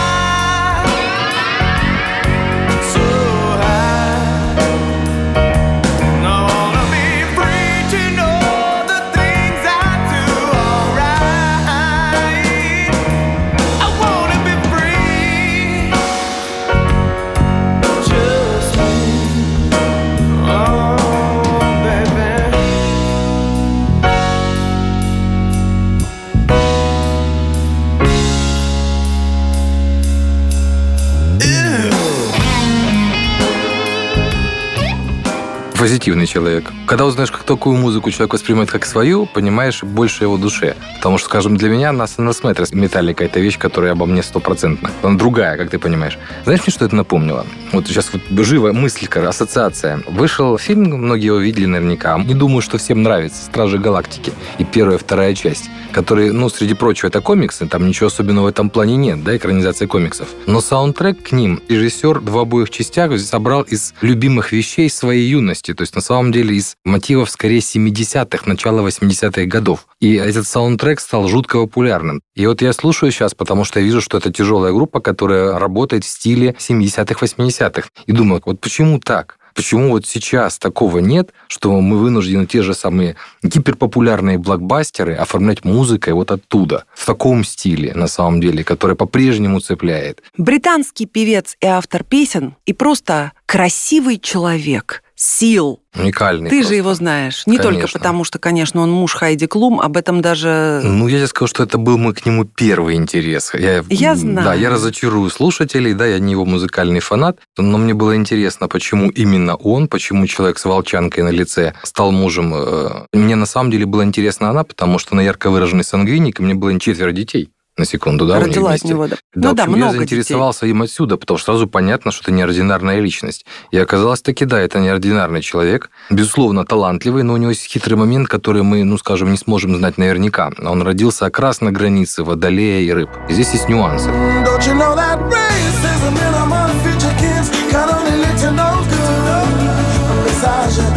позитивный 35.88 36.26
человек. 36.26 36.70
Когда 36.88 37.04
узнаешь, 37.04 37.30
как 37.30 37.42
такую 37.42 37.76
музыку 37.76 38.10
человек 38.10 38.32
воспринимает 38.32 38.70
как 38.70 38.86
свою, 38.86 39.26
понимаешь 39.26 39.82
больше 39.82 40.24
его 40.24 40.38
душе. 40.38 40.74
Потому 40.96 41.18
что, 41.18 41.28
скажем, 41.28 41.58
для 41.58 41.68
меня 41.68 41.92
на 41.92 42.06
Смотрис 42.06 42.72
Металлика 42.72 43.24
это 43.24 43.40
вещь, 43.40 43.58
которая 43.58 43.92
обо 43.92 44.06
мне 44.06 44.22
стопроцентно. 44.22 44.90
Она 45.02 45.18
другая, 45.18 45.58
как 45.58 45.68
ты 45.68 45.78
понимаешь. 45.78 46.18
Знаешь, 46.44 46.62
мне 46.62 46.72
что 46.72 46.86
это 46.86 46.96
напомнило? 46.96 47.44
Вот 47.72 47.86
сейчас 47.86 48.10
вот 48.10 48.22
живая 48.42 48.72
мыслька, 48.72 49.28
ассоциация. 49.28 50.02
Вышел 50.08 50.56
фильм, 50.56 50.84
многие 50.84 51.26
его 51.26 51.36
видели 51.36 51.66
наверняка. 51.66 52.18
Не 52.18 52.32
думаю, 52.32 52.62
что 52.62 52.78
всем 52.78 53.02
нравится 53.02 53.44
«Стражи 53.44 53.76
Галактики» 53.78 54.32
и 54.56 54.64
первая 54.64 54.96
вторая 54.96 55.34
часть, 55.34 55.68
которые, 55.92 56.32
ну, 56.32 56.48
среди 56.48 56.72
прочего, 56.72 57.08
это 57.08 57.20
комиксы, 57.20 57.66
там 57.66 57.86
ничего 57.86 58.06
особенного 58.06 58.46
в 58.46 58.48
этом 58.48 58.70
плане 58.70 58.96
нет, 58.96 59.22
да, 59.22 59.36
экранизация 59.36 59.88
комиксов. 59.88 60.28
Но 60.46 60.62
саундтрек 60.62 61.22
к 61.22 61.32
ним 61.32 61.60
режиссер 61.68 62.20
в 62.20 62.38
обоих 62.38 62.70
частях 62.70 63.18
собрал 63.20 63.60
из 63.60 63.92
любимых 64.00 64.52
вещей 64.52 64.88
своей 64.88 65.28
юности, 65.28 65.74
то 65.74 65.82
есть 65.82 65.94
на 65.94 66.00
самом 66.00 66.32
деле 66.32 66.56
из 66.56 66.77
мотивов 66.88 67.30
скорее 67.30 67.60
70-х, 67.60 68.44
начала 68.46 68.86
80-х 68.86 69.44
годов. 69.44 69.86
И 70.00 70.14
этот 70.14 70.46
саундтрек 70.46 71.00
стал 71.00 71.28
жутко 71.28 71.58
популярным. 71.58 72.20
И 72.34 72.46
вот 72.46 72.62
я 72.62 72.72
слушаю 72.72 73.12
сейчас, 73.12 73.34
потому 73.34 73.64
что 73.64 73.80
я 73.80 73.86
вижу, 73.86 74.00
что 74.00 74.18
это 74.18 74.32
тяжелая 74.32 74.72
группа, 74.72 75.00
которая 75.00 75.58
работает 75.58 76.04
в 76.04 76.08
стиле 76.08 76.56
70-х, 76.58 77.24
80-х. 77.24 77.88
И 78.06 78.12
думаю, 78.12 78.42
вот 78.44 78.60
почему 78.60 78.98
так? 78.98 79.38
Почему 79.58 79.90
вот 79.90 80.06
сейчас 80.06 80.56
такого 80.56 80.98
нет, 80.98 81.32
что 81.48 81.80
мы 81.80 81.98
вынуждены 81.98 82.46
те 82.46 82.62
же 82.62 82.74
самые 82.74 83.16
гиперпопулярные 83.42 84.38
блокбастеры 84.38 85.14
оформлять 85.14 85.64
музыкой 85.64 86.12
вот 86.12 86.30
оттуда, 86.30 86.84
в 86.94 87.04
таком 87.04 87.42
стиле, 87.42 87.92
на 87.92 88.06
самом 88.06 88.40
деле, 88.40 88.62
который 88.62 88.94
по-прежнему 88.94 89.58
цепляет. 89.58 90.22
Британский 90.36 91.06
певец 91.06 91.56
и 91.60 91.66
автор 91.66 92.04
песен 92.04 92.54
и 92.66 92.72
просто 92.72 93.32
красивый 93.46 94.20
человек. 94.20 95.02
Сил. 95.20 95.80
Уникальный 95.96 96.48
Ты 96.48 96.58
просто. 96.58 96.68
же 96.68 96.76
его 96.76 96.94
знаешь. 96.94 97.42
Не 97.46 97.56
только 97.56 97.80
Конечно. 97.80 97.98
потому, 97.98 98.22
что, 98.22 98.38
конечно, 98.38 98.82
он 98.82 98.92
муж 98.92 99.14
Хайди 99.14 99.48
Клум, 99.48 99.80
об 99.80 99.96
этом 99.96 100.20
даже... 100.22 100.80
Ну, 100.84 101.08
я 101.08 101.18
тебе 101.18 101.26
скажу, 101.26 101.48
что 101.48 101.64
это 101.64 101.76
был 101.76 101.98
мой 101.98 102.14
к 102.14 102.24
нему 102.24 102.44
первый 102.44 102.94
интерес. 102.94 103.52
Я, 103.52 103.82
Я 103.88 104.14
знаю. 104.14 104.46
Да, 104.46 104.54
я 104.54 104.70
разочарую 104.70 105.28
слушателей, 105.30 105.92
да, 105.92 106.06
я 106.06 106.20
не 106.20 106.32
его 106.32 106.44
музыкальный 106.44 107.00
фанат, 107.00 107.40
но 107.56 107.78
мне 107.78 107.94
было 107.94 108.14
интересно, 108.14 108.68
почему 108.68 109.10
именно 109.10 109.56
он, 109.56 109.88
почему 109.88 110.24
человек 110.28 110.60
с 110.60 110.64
волчанкой 110.64 111.24
на 111.24 111.30
лице 111.30 111.74
стал 111.82 112.12
мужем. 112.12 112.54
э, 112.54 113.06
Мне 113.12 113.34
на 113.34 113.46
самом 113.46 113.72
деле 113.72 113.86
было 113.86 114.04
интересно 114.04 114.50
она, 114.50 114.62
потому 114.62 115.00
что 115.00 115.14
она 115.14 115.22
ярко 115.22 115.50
выраженный 115.50 115.82
сангвиник, 115.82 116.38
и 116.38 116.44
мне 116.44 116.54
было 116.54 116.78
четверо 116.78 117.10
детей. 117.10 117.50
На 117.78 117.84
секунду, 117.84 118.26
да, 118.26 118.34
у 118.34 118.38
них 118.38 118.48
родила 118.48 118.72
от 118.72 118.82
него. 118.84 119.06
Да, 119.06 119.16
Да, 119.34 119.48
ну 119.50 119.54
да, 119.54 119.62
общем, 119.62 119.76
много 119.76 119.92
я 119.92 119.98
заинтересовался 119.98 120.66
им 120.66 120.82
отсюда, 120.82 121.16
потому 121.16 121.38
что 121.38 121.52
сразу 121.52 121.68
понятно, 121.68 122.10
что 122.10 122.22
это 122.24 122.32
неординарная 122.32 122.98
личность. 122.98 123.46
И 123.70 123.78
оказалось 123.78 124.20
таки, 124.20 124.44
да, 124.44 124.60
это 124.60 124.80
неординарный 124.80 125.42
человек. 125.42 125.90
Безусловно, 126.10 126.64
талантливый, 126.64 127.22
но 127.22 127.34
у 127.34 127.36
него 127.36 127.50
есть 127.50 127.64
хитрый 127.64 127.96
момент, 127.96 128.28
который 128.28 128.64
мы, 128.64 128.82
ну, 128.82 128.98
скажем, 128.98 129.30
не 129.30 129.38
сможем 129.38 129.76
знать 129.76 129.96
наверняка. 129.96 130.50
Он 130.58 130.82
родился 130.82 131.26
как 131.26 131.38
раз 131.38 131.60
на 131.60 131.70
границе 131.70 132.24
водолея 132.24 132.80
и 132.80 132.90
рыб. 132.90 133.10
И 133.28 133.32
здесь 133.32 133.52
есть 133.52 133.68
нюансы. 133.68 134.08
You 134.08 134.74
know 134.74 134.96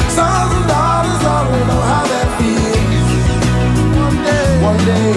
sons 0.10 0.54
and 0.54 0.68
daughters 0.68 1.22
know 1.22 1.82
how 1.92 2.06
that 2.12 2.28
feels. 2.38 2.72
One 4.62 4.78
day, 4.86 5.11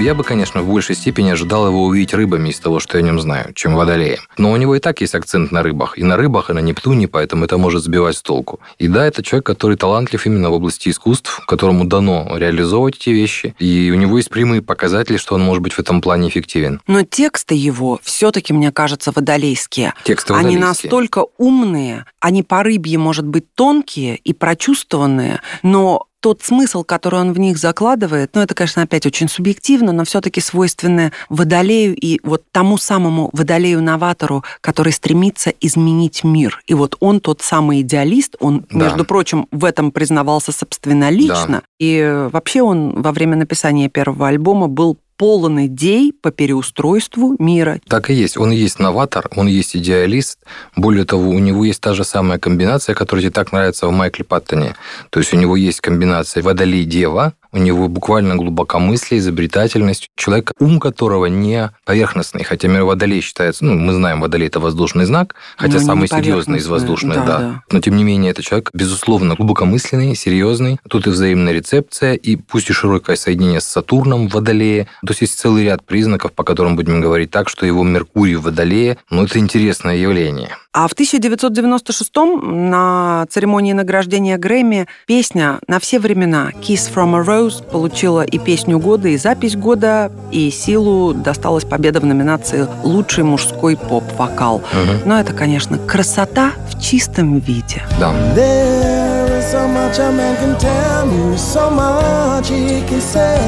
Но 0.00 0.04
я 0.04 0.14
бы, 0.14 0.24
конечно, 0.24 0.62
в 0.62 0.66
большей 0.66 0.96
степени 0.96 1.28
ожидал 1.28 1.66
его 1.66 1.84
увидеть 1.84 2.14
рыбами 2.14 2.48
из 2.48 2.58
того, 2.58 2.80
что 2.80 2.96
я 2.96 3.04
о 3.04 3.06
нем 3.06 3.20
знаю, 3.20 3.52
чем 3.52 3.74
водолеем. 3.74 4.20
Но 4.38 4.50
у 4.50 4.56
него 4.56 4.74
и 4.74 4.78
так 4.78 5.02
есть 5.02 5.14
акцент 5.14 5.52
на 5.52 5.62
рыбах. 5.62 5.98
И 5.98 6.02
на 6.02 6.16
рыбах, 6.16 6.48
и 6.48 6.54
на 6.54 6.60
Нептуне, 6.60 7.06
поэтому 7.06 7.44
это 7.44 7.58
может 7.58 7.84
сбивать 7.84 8.16
с 8.16 8.22
толку. 8.22 8.60
И 8.78 8.88
да, 8.88 9.04
это 9.04 9.22
человек, 9.22 9.44
который 9.44 9.76
талантлив 9.76 10.24
именно 10.24 10.48
в 10.48 10.54
области 10.54 10.88
искусств, 10.88 11.42
которому 11.46 11.84
дано 11.84 12.26
реализовывать 12.34 12.96
эти 12.96 13.10
вещи. 13.10 13.54
И 13.58 13.90
у 13.92 13.94
него 13.94 14.16
есть 14.16 14.30
прямые 14.30 14.62
показатели, 14.62 15.18
что 15.18 15.34
он 15.34 15.42
может 15.42 15.62
быть 15.62 15.74
в 15.74 15.78
этом 15.78 16.00
плане 16.00 16.30
эффективен. 16.30 16.80
Но 16.86 17.02
тексты 17.02 17.54
его 17.54 18.00
все-таки, 18.02 18.54
мне 18.54 18.72
кажется, 18.72 19.12
водолейские. 19.14 19.92
Тексты 20.04 20.32
Они 20.32 20.56
водолейские. 20.56 20.66
настолько 20.66 21.26
умные, 21.36 22.06
они 22.20 22.42
по 22.42 22.62
рыбье, 22.62 22.96
может 22.96 23.26
быть, 23.26 23.54
тонкие 23.54 24.16
и 24.16 24.32
прочувствованные, 24.32 25.42
но 25.62 26.06
тот 26.20 26.42
смысл, 26.42 26.84
который 26.84 27.20
он 27.20 27.32
в 27.32 27.38
них 27.38 27.58
закладывает, 27.58 28.30
ну, 28.34 28.42
это, 28.42 28.54
конечно, 28.54 28.82
опять 28.82 29.06
очень 29.06 29.28
субъективно, 29.28 29.92
но 29.92 30.04
все-таки 30.04 30.40
свойственное 30.40 31.12
водолею 31.28 31.96
и 31.96 32.20
вот 32.22 32.42
тому 32.52 32.78
самому 32.78 33.30
водолею-новатору, 33.32 34.44
который 34.60 34.92
стремится 34.92 35.50
изменить 35.60 36.22
мир. 36.22 36.60
И 36.66 36.74
вот 36.74 36.96
он 37.00 37.20
тот 37.20 37.40
самый 37.40 37.80
идеалист, 37.80 38.36
он, 38.40 38.66
Да. 38.70 38.84
между 38.84 39.04
прочим, 39.04 39.48
в 39.50 39.64
этом 39.64 39.90
признавался 39.90 40.52
собственнолично. 40.52 41.62
И 41.78 41.96
э, 41.96 42.28
вообще 42.28 42.62
он 42.62 43.00
во 43.00 43.12
время 43.12 43.36
написания 43.36 43.88
первого 43.88 44.28
альбома 44.28 44.68
был 44.68 44.98
полон 45.20 45.66
идей 45.66 46.14
по 46.14 46.30
переустройству 46.30 47.36
мира. 47.38 47.78
Так 47.86 48.08
и 48.08 48.14
есть. 48.14 48.38
Он 48.38 48.52
есть 48.52 48.78
новатор, 48.78 49.28
он 49.36 49.48
есть 49.48 49.76
идеалист. 49.76 50.38
Более 50.76 51.04
того, 51.04 51.28
у 51.28 51.38
него 51.38 51.66
есть 51.66 51.82
та 51.82 51.92
же 51.92 52.04
самая 52.04 52.38
комбинация, 52.38 52.94
которая 52.94 53.24
тебе 53.24 53.30
так 53.30 53.52
нравится 53.52 53.86
в 53.86 53.92
Майкле 53.92 54.24
Паттоне. 54.24 54.76
То 55.10 55.20
есть 55.20 55.34
у 55.34 55.36
него 55.36 55.56
есть 55.56 55.82
комбинация 55.82 56.42
водолей-дева, 56.42 57.34
у 57.52 57.58
него 57.58 57.88
буквально 57.88 58.36
глубокомыслие, 58.36 59.18
изобретательность. 59.20 60.08
Человек, 60.16 60.52
ум 60.58 60.80
которого 60.80 61.26
не 61.26 61.70
поверхностный. 61.84 62.44
Хотя 62.44 62.68
водолей 62.68 63.20
считается, 63.20 63.64
ну, 63.64 63.74
мы 63.74 63.92
знаем, 63.92 64.20
водолей– 64.20 64.46
это 64.48 64.60
воздушный 64.60 65.04
знак, 65.04 65.34
хотя 65.56 65.74
Но 65.74 65.80
самый 65.80 66.08
серьезный 66.08 66.58
из 66.58 66.66
воздушных, 66.66 67.16
Да, 67.16 67.24
да, 67.24 67.38
да. 67.38 67.62
Но, 67.70 67.80
тем 67.80 67.96
не 67.96 68.04
менее, 68.04 68.30
это 68.30 68.42
человек, 68.42 68.70
безусловно, 68.72 69.34
глубокомысленный, 69.34 70.14
серьезный. 70.14 70.78
Тут 70.88 71.06
и 71.06 71.10
взаимная 71.10 71.52
рецепция, 71.52 72.14
и 72.14 72.36
пусть 72.36 72.70
и 72.70 72.72
широкое 72.72 73.16
соединение 73.16 73.60
с 73.60 73.64
Сатурном 73.64 74.28
в 74.28 74.34
Водолее. 74.34 74.84
То 75.06 75.10
есть 75.10 75.22
есть 75.22 75.38
целый 75.38 75.64
ряд 75.64 75.84
признаков, 75.84 76.32
по 76.32 76.44
которым 76.44 76.76
будем 76.76 77.00
говорить 77.00 77.30
так, 77.30 77.48
что 77.48 77.66
его 77.66 77.82
Меркурий 77.82 78.36
в 78.36 78.42
Водолее, 78.42 78.98
ну, 79.10 79.24
это 79.24 79.38
интересное 79.38 79.96
явление. 79.96 80.56
А 80.72 80.86
в 80.86 80.92
1996-м 80.92 82.70
на 82.70 83.26
церемонии 83.28 83.72
награждения 83.72 84.38
Грэмми 84.38 84.86
песня 85.04 85.58
«На 85.66 85.80
все 85.80 85.98
времена» 85.98 86.52
«Kiss 86.62 86.88
from 86.94 87.16
a 87.16 87.24
Rose» 87.24 87.60
получила 87.68 88.22
и 88.22 88.38
песню 88.38 88.78
года, 88.78 89.08
и 89.08 89.16
запись 89.16 89.56
года, 89.56 90.12
и 90.30 90.48
силу 90.52 91.12
досталась 91.12 91.64
победа 91.64 91.98
в 91.98 92.04
номинации 92.04 92.68
«Лучший 92.84 93.24
мужской 93.24 93.76
поп-вокал». 93.76 94.58
Мгм. 94.72 95.00
Но 95.06 95.18
это, 95.18 95.32
конечно, 95.32 95.76
красота 95.76 96.52
в 96.72 96.80
чистом 96.80 97.40
виде. 97.40 97.82
Да. 97.98 98.12
There 98.36 99.40
is 99.40 99.50
so 99.50 99.66
much 99.66 99.98
a 99.98 100.12
man 100.12 100.36
can 100.36 100.56
tell 100.60 101.04
me, 101.04 101.36
so 101.36 101.68
much 101.68 102.48
he 102.48 102.80
can 102.88 103.00
say. 103.00 103.40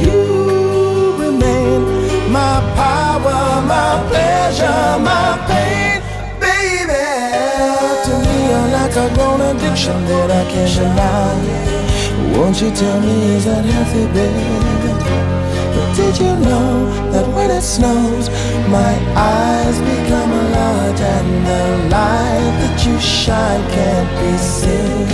You 0.00 1.18
remain 1.18 2.32
my 2.32 2.62
power, 2.74 3.60
my 3.68 4.00
pleasure, 4.08 4.98
my 4.98 5.36
pain, 5.46 5.59
like 8.89 8.95
a 8.95 9.07
grown 9.15 9.41
addiction 9.41 10.05
that 10.05 10.29
I 10.31 10.43
can't 10.51 10.73
deny. 10.75 11.35
Won't 12.37 12.61
you 12.61 12.71
tell 12.71 12.99
me, 13.01 13.35
is 13.35 13.45
that 13.45 13.65
healthy, 13.65 14.05
baby? 14.13 14.45
But 15.75 15.95
did 15.95 16.15
you 16.19 16.33
know 16.47 16.89
that 17.11 17.27
when 17.35 17.49
it 17.51 17.61
snows, 17.61 18.29
my 18.69 18.93
eyes 19.15 19.77
become 19.79 20.31
large 20.57 21.01
and 21.01 21.29
the 21.49 21.63
light 21.95 22.53
that 22.61 22.85
you 22.85 22.99
shine 22.99 23.63
can't 23.71 24.09
be 24.19 24.37
seen? 24.37 25.07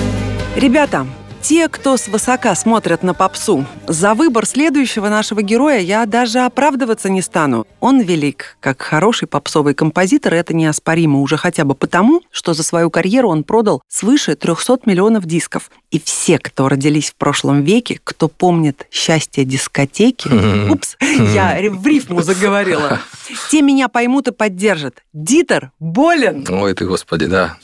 Ребята, 0.55 1.05
те, 1.46 1.68
кто 1.68 1.96
свысока 1.96 2.56
смотрят 2.56 3.04
на 3.04 3.14
попсу, 3.14 3.64
за 3.86 4.14
выбор 4.14 4.46
следующего 4.46 5.08
нашего 5.08 5.42
героя 5.42 5.78
я 5.78 6.04
даже 6.04 6.40
оправдываться 6.40 7.08
не 7.08 7.22
стану. 7.22 7.68
Он 7.78 8.00
велик, 8.00 8.56
как 8.58 8.82
хороший 8.82 9.28
попсовый 9.28 9.72
композитор, 9.72 10.34
это 10.34 10.54
неоспоримо 10.54 11.20
уже 11.20 11.36
хотя 11.36 11.64
бы 11.64 11.76
потому, 11.76 12.22
что 12.32 12.52
за 12.52 12.64
свою 12.64 12.90
карьеру 12.90 13.28
он 13.28 13.44
продал 13.44 13.80
свыше 13.86 14.34
300 14.34 14.80
миллионов 14.86 15.24
дисков. 15.24 15.70
И 15.92 16.00
все, 16.00 16.40
кто 16.40 16.68
родились 16.68 17.10
в 17.10 17.14
прошлом 17.14 17.62
веке, 17.62 18.00
кто 18.02 18.26
помнит 18.26 18.88
счастье 18.90 19.44
дискотеки, 19.44 20.28
упс, 20.68 20.96
я 21.00 21.60
в 21.70 21.86
рифму 21.86 22.22
заговорила, 22.22 22.98
те 23.52 23.62
меня 23.62 23.86
поймут 23.86 24.26
и 24.26 24.32
поддержат. 24.32 25.04
Дитер 25.12 25.70
болен. 25.78 26.44
Ой 26.50 26.74
ты, 26.74 26.86
господи, 26.86 27.26
да. 27.26 27.56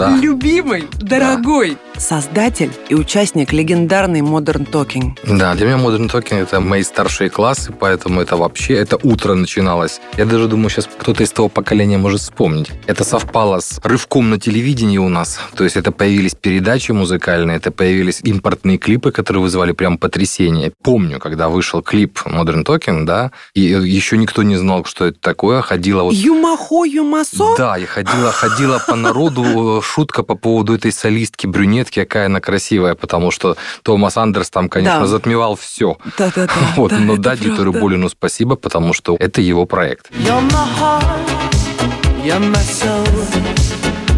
Да. 0.00 0.16
Любимый, 0.16 0.88
дорогой, 0.98 1.76
создатель 2.00 2.72
и 2.88 2.94
участник 2.94 3.52
легендарной 3.52 4.20
Modern 4.20 4.68
Talking. 4.70 5.18
Да, 5.24 5.54
для 5.54 5.66
меня 5.66 5.76
Modern 5.76 6.10
Talking 6.10 6.42
это 6.42 6.60
мои 6.60 6.82
старшие 6.82 7.30
классы, 7.30 7.72
поэтому 7.78 8.20
это 8.20 8.36
вообще, 8.36 8.74
это 8.74 8.98
утро 9.02 9.34
начиналось. 9.34 10.00
Я 10.16 10.24
даже 10.24 10.48
думаю, 10.48 10.70
сейчас 10.70 10.88
кто-то 10.98 11.22
из 11.22 11.30
того 11.30 11.48
поколения 11.48 11.98
может 11.98 12.20
вспомнить. 12.20 12.70
Это 12.86 13.04
совпало 13.04 13.60
с 13.60 13.80
рывком 13.84 14.30
на 14.30 14.40
телевидении 14.40 14.98
у 14.98 15.08
нас. 15.08 15.40
То 15.54 15.64
есть 15.64 15.76
это 15.76 15.92
появились 15.92 16.34
передачи 16.34 16.92
музыкальные, 16.92 17.58
это 17.58 17.70
появились 17.70 18.20
импортные 18.22 18.78
клипы, 18.78 19.12
которые 19.12 19.42
вызывали 19.42 19.72
прям 19.72 19.98
потрясение. 19.98 20.72
Помню, 20.82 21.18
когда 21.18 21.48
вышел 21.48 21.82
клип 21.82 22.20
Modern 22.24 22.64
Talking, 22.64 23.04
да, 23.04 23.30
и 23.54 23.60
еще 23.60 24.16
никто 24.16 24.42
не 24.42 24.56
знал, 24.56 24.84
что 24.84 25.06
это 25.06 25.20
такое. 25.20 25.60
Ходила 25.60 26.02
вот 26.02 26.14
Юмахо, 26.14 26.84
юмасо? 26.84 27.56
да, 27.56 27.76
я 27.76 27.86
ходила, 27.86 28.32
ходила 28.32 28.82
по 28.86 28.96
народу, 28.96 29.82
шутка 29.82 30.22
по 30.22 30.34
поводу 30.34 30.74
этой 30.74 30.92
солистки 30.92 31.46
брюнетки, 31.90 32.00
какая 32.08 32.26
она 32.26 32.40
красивая, 32.40 32.94
потому 32.94 33.30
что 33.30 33.56
Томас 33.82 34.16
Андерс 34.16 34.50
там, 34.50 34.68
конечно, 34.68 35.00
Да. 35.00 35.06
затмевал 35.06 35.56
все. 35.56 35.96
Да-да-да. 36.18 36.52
Вот, 36.76 36.90
да, 36.90 36.98
но 36.98 37.16
да, 37.16 37.36
Дитеру. 37.36 37.72
Болину 37.72 38.08
спасибо, 38.08 38.56
потому 38.56 38.92
что 38.94 39.16
это 39.18 39.40
его 39.40 39.66
проект. 39.66 40.10
You're 40.10 40.40
my 40.50 40.66
heart, 40.78 42.24
you're 42.24 42.38
my 42.40 42.62
soul. 42.62 43.06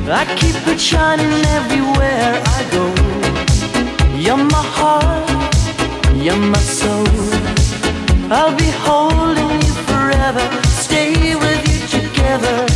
I 0.09 0.27
keep 0.37 0.57
it 0.67 0.79
shining 0.81 1.33
everywhere 1.59 2.43
I 2.59 2.65
go. 2.73 2.85
You're 4.17 4.37
my 4.37 4.65
heart, 4.77 5.31
you're 6.15 6.37
my 6.37 6.59
soul. 6.59 7.07
I'll 8.31 8.55
be 8.57 8.71
holding 8.85 9.61
you 9.63 9.75
forever, 9.87 10.43
stay 10.81 11.35
with 11.37 11.63
you 11.69 11.81
together. 12.01 12.67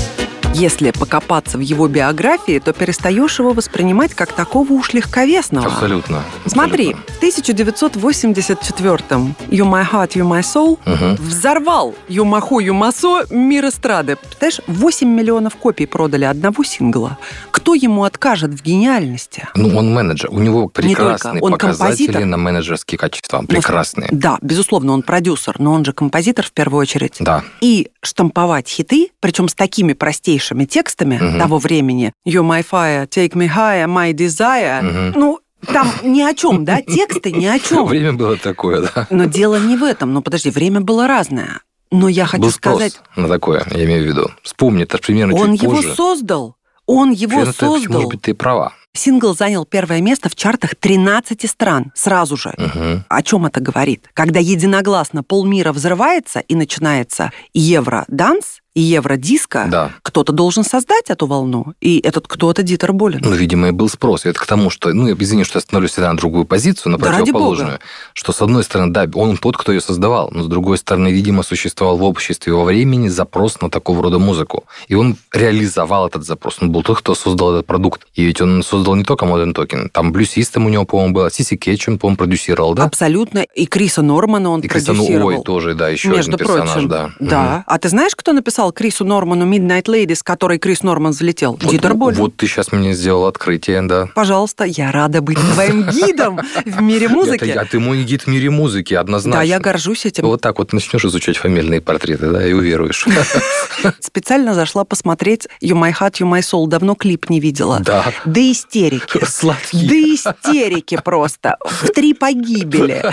Если 0.59 0.91
покопаться 0.91 1.59
в 1.59 1.61
его 1.61 1.87
биографии, 1.87 2.59
то 2.59 2.73
перестаешь 2.73 3.39
его 3.41 3.53
воспринимать 3.53 4.15
как 4.15 4.33
такого 4.33 4.73
уж 4.73 4.95
легковесного. 4.95 5.67
Абсолютно. 5.67 6.23
Смотри, 6.47 6.93
абсолютно. 6.95 7.15
в 7.15 7.23
1984-м 7.23 9.35
You 9.51 9.67
My 9.71 9.87
Heart, 9.87 10.13
You 10.15 10.27
My 10.27 10.41
Soul 10.41 10.79
Мгм. 10.87 11.17
взорвал 11.17 11.95
Юмахо, 12.09 12.61
Юмасо 12.61 13.27
мир 13.29 13.67
эстрады. 13.69 14.17
Представляешь, 14.17 14.61
8 14.67 15.07
миллионов 15.07 15.57
копий 15.57 15.85
продали 15.85 16.25
одного 16.25 16.65
сингла. 16.65 17.19
Кто 17.51 17.75
ему 17.75 18.05
откажет 18.05 18.53
в 18.55 18.63
гениальности? 18.63 19.49
Ну, 19.57 19.77
он 19.77 19.93
менеджер. 19.93 20.31
У 20.31 20.39
него 20.39 20.69
прекрасные 20.69 21.43
он 21.43 21.53
показатели 21.53 22.07
композитор. 22.07 22.25
на 22.25 22.37
менеджерские 22.39 22.99
качества. 22.99 23.45
Прекрасные. 23.47 24.09
Да, 24.11 24.39
безусловно, 24.41 24.95
он 24.95 25.03
продюсер, 25.03 25.57
но 25.59 25.75
он 25.75 25.85
же 25.85 25.93
композитор 25.93 26.47
в 26.47 26.53
первую 26.53 26.81
очередь. 26.81 27.17
Да. 27.21 27.45
И 27.61 27.91
штамповать 28.01 28.71
хиты, 28.71 29.11
причем 29.21 29.51
с 29.51 29.55
такими 29.55 29.93
простейшими 29.93 30.46
текстами 30.55 31.17
Мгм. 31.19 31.39
того 31.39 31.59
времени 31.59 32.13
«You're 32.27 32.43
my 32.47 32.65
fire, 32.69 33.07
take 33.09 33.33
me 33.35 33.49
higher, 33.49 33.87
my 33.87 34.13
desire», 34.13 34.83
Мгм. 34.83 35.13
ну, 35.21 35.39
там 35.73 35.91
ни 36.05 36.23
о 36.23 36.35
чем, 36.35 36.65
да, 36.65 36.81
тексты 36.83 37.33
ни 37.33 37.47
о 37.47 37.59
чем. 37.59 37.87
Время 37.87 38.13
было 38.13 38.37
такое, 38.37 38.83
да. 38.95 39.07
Но 39.11 39.25
дело 39.25 39.59
не 39.59 39.77
в 39.77 39.83
этом. 39.83 40.13
Ну, 40.13 40.23
подожди, 40.23 40.51
время 40.51 40.81
было 40.81 41.07
разное. 41.09 41.61
Но 41.91 42.09
я 42.09 42.27
хочу 42.27 42.43
Был 42.43 42.51
спрос 42.51 42.75
сказать, 42.77 43.01
на 43.17 43.29
такое, 43.29 43.65
я 43.71 43.85
имею 43.85 44.05
в 44.05 44.07
виду. 44.07 44.31
Вспомни, 44.43 44.83
это 44.85 44.99
примерно 44.99 45.35
он 45.37 45.53
чуть 45.53 45.63
его 45.63 45.77
позже. 45.77 45.95
создал. 45.95 46.57
Он 46.87 47.11
его 47.11 47.45
ты- 47.45 47.53
создал. 47.53 47.95
Может 47.95 48.11
быть, 48.11 48.23
ты 48.23 48.35
права. 48.35 48.73
Сингл 48.95 49.35
занял 49.35 49.65
первое 49.67 50.01
место 50.01 50.29
в 50.29 50.35
чартах 50.35 50.75
13 50.77 51.47
стран 51.47 51.93
сразу 51.95 52.37
же. 52.37 52.55
Мгм. 52.57 53.05
О 53.09 53.23
чем 53.23 53.45
это 53.47 53.61
говорит? 53.61 54.09
Когда 54.15 54.41
единогласно 54.41 55.23
полмира 55.23 55.73
взрывается 55.73 56.41
и 56.41 56.55
начинается 56.55 57.31
евро-данс 57.53 58.61
и 58.77 58.81
евро-диско, 58.83 59.67
Да. 59.71 59.91
кто-то 60.03 60.33
должен 60.33 60.63
создать 60.63 61.09
эту 61.09 61.27
волну, 61.27 61.73
и 61.81 61.99
этот 62.01 62.29
кто-то 62.29 62.63
Дитер 62.63 62.93
Болин. 62.93 63.21
Ну, 63.25 63.33
видимо, 63.33 63.69
и 63.69 63.71
был 63.71 63.89
спрос. 63.89 64.27
И 64.27 64.29
это 64.29 64.39
к 64.39 64.45
тому, 64.47 64.69
что, 64.69 64.93
ну, 64.93 65.09
я 65.09 65.15
извини, 65.19 65.45
что 65.45 65.57
я 65.57 65.63
становлюсь 65.63 65.93
всегда 65.93 66.11
на 66.13 66.19
другую 66.19 66.45
позицию, 66.45 66.93
на 66.93 66.99
Да 66.99 67.07
противоположную. 67.11 67.79
Что, 68.13 68.33
с 68.33 68.43
одной 68.43 68.65
стороны, 68.65 68.93
да, 68.93 69.07
он 69.15 69.39
тот, 69.39 69.57
кто 69.57 69.73
ее 69.73 69.81
создавал, 69.81 70.29
но, 70.31 70.43
с 70.43 70.47
другой 70.47 70.77
стороны, 70.77 71.09
видимо, 71.09 71.43
существовал 71.43 71.97
в 71.97 72.03
обществе 72.05 72.53
во 72.53 72.65
времени 72.65 73.09
запрос 73.09 73.63
на 73.63 73.71
такого 73.71 74.03
рода 74.03 74.19
музыку. 74.19 74.65
И 74.89 74.95
он 74.95 75.17
реализовал 75.33 76.07
этот 76.07 76.27
запрос. 76.27 76.59
Он 76.61 76.71
был 76.71 76.83
тот, 76.83 76.99
кто 76.99 77.15
создал 77.15 77.55
этот 77.55 77.67
продукт. 77.67 78.07
И 78.15 78.25
ведь 78.25 78.43
он 78.43 78.63
создал 78.63 78.95
не 78.95 79.05
только 79.05 79.25
Modern 79.25 79.55
Talking. 79.55 79.89
Там 79.89 80.13
блюсистом 80.13 80.67
у 80.67 80.69
него, 80.69 80.85
по-моему, 80.85 81.15
было. 81.15 81.31
Сиси 81.31 81.57
Кетч 81.57 81.89
он, 81.89 81.99
по-моему, 81.99 82.19
продюсировал, 82.19 82.75
да? 82.75 82.85
Абсолютно. 82.85 83.39
И 83.39 83.65
Криса 83.65 84.03
Нормана 84.03 84.51
он 84.51 84.61
И 84.61 84.69
продюсировал. 84.69 85.29
Ой 85.29 85.43
тоже, 85.43 85.75
да, 85.75 85.89
еще 85.89 86.09
Между 86.09 86.35
один 86.35 86.39
персонаж, 86.47 86.73
прочим, 86.73 86.89
да. 86.89 87.11
Да. 87.21 87.65
А 87.67 87.79
ты 87.79 87.89
знаешь, 87.89 88.15
кто 88.15 88.35
написал 88.35 88.66
Крису 88.73 89.05
Норману 89.05 89.47
Midnight 89.47 89.85
Ladies, 89.85 90.21
который 90.23 90.59
Крис 90.59 90.83
Норман 90.83 91.13
взлетел? 91.13 91.59
Вот, 91.61 91.71
Дитер 91.71 91.95
Болин. 91.95 92.19
Вот 92.19 92.37
ты 92.37 92.47
сейчас 92.47 92.73
мне 92.73 92.93
сделал 92.93 93.27
открытие, 93.27 93.83
да. 93.83 94.09
Пожалуйста, 94.15 94.65
я 94.65 94.93
рада 94.93 95.21
быть 95.23 95.39
твоим 95.39 95.89
гидом 95.89 96.41
в 96.65 96.83
мире 96.83 97.09
музыки. 97.09 97.51
А 97.51 97.65
ты 97.65 97.79
мой 97.79 98.03
гид 98.05 98.23
в 98.23 98.27
мире 98.27 98.51
музыки, 98.51 98.95
однозначно. 98.95 99.41
Да, 99.41 99.43
я 99.43 99.59
горжусь 99.59 100.07
этим. 100.07 100.25
Вот 100.25 100.41
так 100.41 100.59
вот 100.59 100.73
начнешь 100.73 101.05
изучать 101.05 101.37
фамильные 101.37 101.81
портреты, 101.81 102.31
да, 102.31 102.47
и 102.47 102.53
уверуешь. 102.53 103.07
Специально 104.01 104.55
зашла 104.55 104.85
посмотреть 104.85 105.49
You 105.63 105.75
My 105.75 105.93
Heart, 105.93 106.21
You 106.21 106.31
My 106.31 106.41
Soul. 106.41 106.67
Давно 106.69 106.95
клип 106.95 107.31
не 107.31 107.41
видела. 107.41 107.81
Да. 107.81 108.13
До 108.25 108.41
истерики. 108.41 109.25
Сладкий. 109.25 109.87
До 109.87 109.95
истерики 109.95 110.99
просто. 111.03 111.57
В 111.65 111.89
три 111.91 112.15
погибели. 112.15 113.05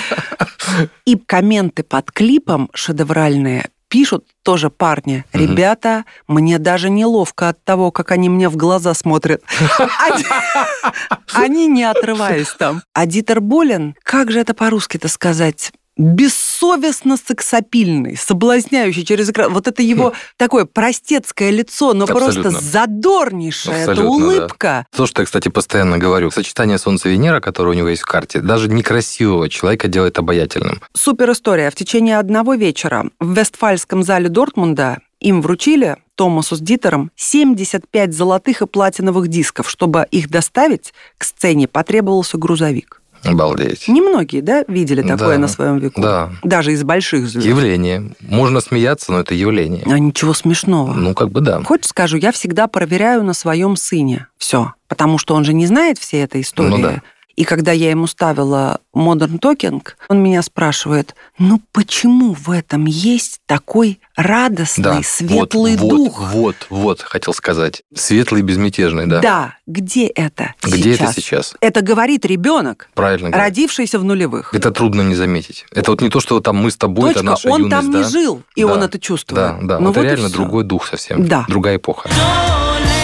И 1.05 1.15
комменты 1.15 1.83
под 1.83 2.11
клипом 2.11 2.69
шедевральные 2.73 3.69
пишут 3.93 4.25
тоже 4.41 4.71
парни. 4.71 5.23
Ребята, 5.33 6.05
мне 6.27 6.57
даже 6.57 6.89
неловко 6.89 7.49
от 7.49 7.63
того, 7.63 7.91
как 7.91 8.09
они 8.09 8.27
мне 8.27 8.49
в 8.49 8.55
глаза 8.57 8.95
смотрят. 8.95 9.43
Они- 9.99 10.25
Они 11.33 11.67
не 11.67 11.83
отрываясь 11.83 12.51
там. 12.57 12.81
А 12.93 13.05
Дитер 13.05 13.39
Болин, 13.39 13.95
как 14.01 14.31
же 14.31 14.39
это 14.39 14.55
по-русски-то 14.55 15.07
сказать? 15.09 15.71
Бессовестно 15.97 17.17
сексапильный, 17.17 18.17
соблазняющий 18.17 19.05
через 19.05 19.29
экран. 19.29 19.53
Вот 19.53 19.67
это 19.67 19.81
его 19.81 20.13
такое 20.37 20.65
простецкое 20.65 21.51
лицо, 21.51 21.93
но 21.93 22.07
просто 22.07 22.39
Абсолютно. 22.39 22.59
задорнейшая 22.59 23.83
эта 23.83 23.91
Абсолютно, 23.91 24.19
да. 24.19 24.25
улыбка. 24.25 24.87
То, 24.95 25.05
что 25.05 25.21
я, 25.21 25.25
кстати, 25.25 25.49
постоянно 25.49 25.97
говорю. 25.97 26.31
Сочетание 26.31 26.77
Солнца-Венера, 26.77 27.39
которое 27.39 27.69
у 27.69 27.73
него 27.73 27.89
есть 27.89 28.01
в 28.01 28.05
карте, 28.05 28.39
даже 28.39 28.69
некрасивого 28.69 29.49
человека 29.49 29.87
делает 29.87 30.17
обаятельным. 30.17 30.81
Супер 30.93 31.31
история. 31.31 31.69
В 31.69 31.75
течение 31.75 32.17
одного 32.17 32.55
вечера 32.55 33.09
в 33.19 33.37
Вестфальском 33.37 34.03
зале 34.03 34.29
Дортмунда 34.29 34.99
им 35.19 35.41
вручили 35.41 35.97
Томасу 36.15 36.55
с 36.55 36.59
Дитером 36.59 37.11
75 37.15 38.13
золотых 38.13 38.61
и 38.61 38.67
платиновых 38.67 39.27
дисков. 39.27 39.69
Чтобы 39.69 40.05
их 40.11 40.29
доставить 40.29 40.93
к 41.17 41.23
сцене, 41.23 41.67
потребовался 41.67 42.37
грузовик. 42.37 43.02
Обалдеть. 43.23 43.87
Немногие, 43.87 44.41
да, 44.41 44.63
видели 44.67 45.01
такое 45.01 45.35
Да, 45.35 45.37
на 45.37 45.47
своем 45.47 45.77
веку? 45.79 46.01
да. 46.01 46.31
Даже 46.43 46.73
из 46.73 46.83
больших 46.83 47.27
звезд. 47.27 47.45
Явление. 47.45 48.11
Можно 48.21 48.59
смеяться, 48.61 49.11
но 49.11 49.19
это 49.19 49.33
явление. 49.33 49.83
А 49.85 49.97
ничего 49.99 50.33
смешного. 50.33 50.93
Ну, 50.93 51.13
как 51.13 51.29
бы 51.31 51.41
да. 51.41 51.61
Хочешь 51.63 51.87
скажу, 51.87 52.17
я 52.17 52.31
всегда 52.31 52.67
проверяю 52.67 53.23
на 53.23 53.33
своем 53.33 53.75
сыне 53.75 54.27
все, 54.37 54.73
потому 54.87 55.17
что 55.17 55.35
он 55.35 55.43
же 55.45 55.53
не 55.53 55.65
знает 55.67 55.97
всей 55.97 56.23
этой 56.23 56.41
истории. 56.41 56.69
Ну 56.69 56.77
да. 56.81 57.01
И 57.35 57.45
когда 57.45 57.71
я 57.71 57.89
ему 57.89 58.05
ставила 58.05 58.79
Modern 58.95 59.39
Talking, 59.39 59.83
он 60.07 60.21
меня 60.21 60.41
спрашивает, 60.43 61.15
ну 61.39 61.59
почему 61.71 62.33
в 62.33 62.51
этом 62.51 62.85
есть 62.85 63.41
такой 63.47 63.99
радостный, 64.15 64.83
Да, 64.83 65.01
светлый 65.03 65.75
вот, 65.75 65.89
дух? 65.89 66.19
Вот, 66.19 66.31
вот, 66.31 66.55
вот, 66.69 67.01
хотел 67.01 67.33
сказать. 67.33 67.81
Светлый 67.95 68.43
безмятежный, 68.43 69.07
да. 69.07 69.19
Да, 69.21 69.57
где 69.65 70.05
это 70.07 70.53
Где 70.61 70.93
сейчас? 70.93 71.11
это 71.11 71.21
сейчас? 71.21 71.55
Это 71.59 71.81
говорит 71.81 72.23
ребенок, 72.25 72.89
Правильно 72.93 73.29
говорю. 73.31 73.45
родившийся 73.45 73.97
в 73.97 74.03
нулевых. 74.03 74.53
Это 74.53 74.69
трудно 74.71 75.01
не 75.01 75.15
заметить. 75.15 75.65
Это 75.71 75.89
вот 75.89 76.01
не 76.01 76.09
то, 76.09 76.19
что 76.19 76.39
там 76.39 76.57
мы 76.57 76.69
с 76.69 76.77
тобой, 76.77 77.11
это 77.11 77.21
Точка, 77.21 77.31
наша 77.31 77.49
он 77.49 77.63
юность, 77.63 77.71
там 77.71 77.91
да? 77.91 77.97
не 77.97 78.03
жил, 78.03 78.43
и 78.55 78.63
Да, 78.63 78.73
он 78.73 78.83
это 78.83 78.99
чувствует. 78.99 79.41
Да, 79.41 79.57
да. 79.61 79.79
Ну 79.79 79.89
это 79.89 79.99
вот 80.01 80.05
реально 80.05 80.29
другой 80.29 80.63
дух 80.65 80.85
совсем. 80.85 81.25
Да. 81.27 81.45
Другая 81.47 81.77
эпоха. 81.77 82.09
Oh, 82.09 83.02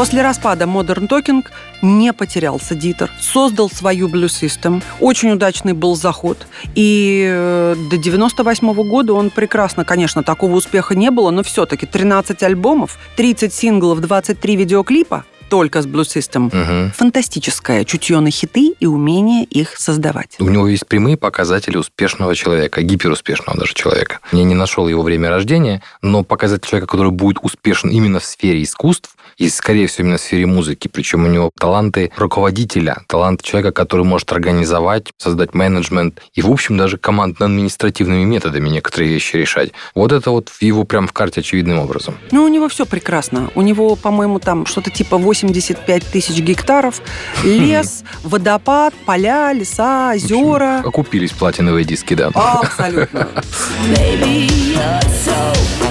После 0.00 0.22
распада 0.22 0.64
Modern 0.64 1.06
Talking 1.06 1.44
не 1.82 2.14
потерялся 2.14 2.74
Дитер, 2.74 3.12
создал 3.20 3.68
свою 3.68 4.08
Blue 4.08 4.28
System. 4.28 4.82
Очень 4.98 5.32
удачный 5.32 5.74
был 5.74 5.94
заход. 5.94 6.46
И 6.74 7.22
э, 7.30 7.76
до 7.90 7.98
98 7.98 8.72
года 8.88 9.12
он 9.12 9.28
прекрасно, 9.28 9.84
конечно, 9.84 10.22
такого 10.22 10.54
успеха 10.54 10.94
не 10.94 11.10
было, 11.10 11.30
но 11.30 11.42
все-таки 11.42 11.84
13 11.84 12.42
альбомов, 12.44 12.96
30 13.16 13.52
синглов, 13.52 14.00
23 14.00 14.56
видеоклипа 14.56 15.26
только 15.50 15.82
с 15.82 15.86
Blue 15.86 16.04
System. 16.04 16.48
Мгм. 16.50 16.92
Фантастическое 16.92 17.84
чутье 17.84 18.20
на 18.20 18.30
хиты 18.30 18.74
и 18.80 18.86
умение 18.86 19.44
их 19.44 19.76
создавать. 19.76 20.36
У 20.38 20.48
него 20.48 20.66
есть 20.68 20.86
прямые 20.86 21.18
показатели 21.18 21.76
успешного 21.76 22.34
человека, 22.34 22.80
гиперуспешного 22.80 23.58
даже 23.58 23.74
человека. 23.74 24.20
Я 24.32 24.44
не 24.44 24.54
нашел 24.54 24.88
его 24.88 25.02
время 25.02 25.28
рождения, 25.28 25.82
но 26.00 26.24
показатель 26.24 26.66
человека, 26.66 26.86
который 26.90 27.10
будет 27.10 27.38
успешен 27.42 27.90
именно 27.90 28.20
в 28.20 28.24
сфере 28.24 28.62
искусств, 28.62 29.10
и, 29.40 29.48
скорее 29.48 29.86
всего, 29.86 30.04
именно 30.04 30.18
в 30.18 30.20
сфере 30.20 30.44
музыки. 30.44 30.86
Причем 30.86 31.24
у 31.24 31.28
него 31.28 31.50
таланты 31.58 32.12
руководителя, 32.16 32.98
талант 33.08 33.42
человека, 33.42 33.72
который 33.72 34.04
может 34.04 34.30
организовать, 34.32 35.08
создать 35.16 35.54
менеджмент 35.54 36.20
и, 36.34 36.42
в 36.42 36.50
общем, 36.50 36.76
даже 36.76 36.98
командно-административными 36.98 38.24
методами 38.24 38.68
некоторые 38.68 39.10
вещи 39.10 39.36
решать. 39.36 39.72
Вот 39.94 40.12
это 40.12 40.30
вот 40.30 40.50
в 40.50 40.60
его 40.60 40.84
прям 40.84 41.08
в 41.08 41.14
карте 41.14 41.40
очевидным 41.40 41.78
образом. 41.78 42.18
Ну, 42.30 42.44
у 42.44 42.48
него 42.48 42.68
все 42.68 42.84
прекрасно. 42.84 43.50
У 43.54 43.62
него, 43.62 43.96
по-моему, 43.96 44.40
там 44.40 44.66
что-то 44.66 44.90
типа 44.90 45.16
85 45.16 46.04
тысяч 46.04 46.38
гектаров, 46.40 47.00
лес, 47.42 48.04
водопад, 48.22 48.92
поля, 49.06 49.54
леса, 49.54 50.12
озера. 50.14 50.82
Окупились 50.84 51.32
платиновые 51.32 51.86
диски, 51.86 52.12
да. 52.12 52.30
Абсолютно. 52.34 53.26
Baby, 53.90 54.50
you're 54.74 55.00
so 55.24 55.89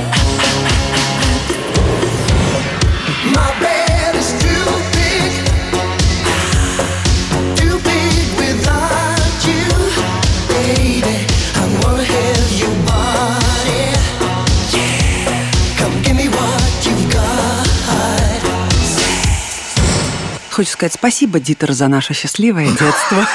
Хочу 20.60 20.72
сказать 20.72 20.92
спасибо, 20.92 21.40
Дитер, 21.40 21.72
за 21.72 21.88
наше 21.88 22.14
счастливое 22.14 22.68
детство. 22.68 23.26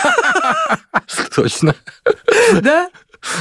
Точно. 1.35 1.75
Да? 2.61 2.91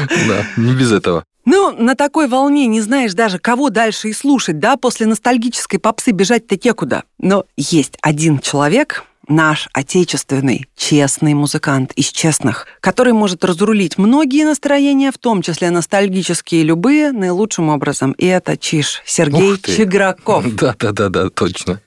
Да, 0.08 0.46
не 0.56 0.74
без 0.74 0.94
этого. 0.94 1.26
Ну, 1.44 1.76
на 1.78 1.96
такой 1.96 2.30
волне 2.30 2.68
не 2.68 2.80
знаешь 2.80 3.14
даже, 3.14 3.40
кого 3.40 3.70
дальше 3.70 4.08
и 4.08 4.14
слушать, 4.14 4.58
да? 4.60 4.78
После 4.78 5.06
ностальгической 5.06 5.80
попсы 5.80 6.12
бежать-то 6.12 6.58
некуда. 6.64 7.04
Но 7.20 7.44
есть 7.58 7.98
один 8.02 8.40
человек, 8.40 9.04
наш 9.28 9.68
отечественный, 9.74 10.68
честный 10.78 11.34
музыкант 11.34 11.92
из 11.94 12.08
честных, 12.08 12.68
который 12.80 13.12
может 13.12 13.44
разрулить 13.44 13.98
многие 13.98 14.46
настроения, 14.46 15.12
в 15.12 15.18
том 15.18 15.42
числе 15.42 15.70
ностальгические 15.72 16.64
любые, 16.64 17.12
наилучшим 17.12 17.68
образом. 17.68 18.14
И 18.14 18.26
это 18.26 18.58
Чиш 18.58 19.02
Сергей. 19.06 19.58
Чиграков. 19.58 20.46
Да, 20.56 20.76
да, 20.80 20.92
да, 20.94 21.10
да, 21.10 21.30
точно. 21.30 21.82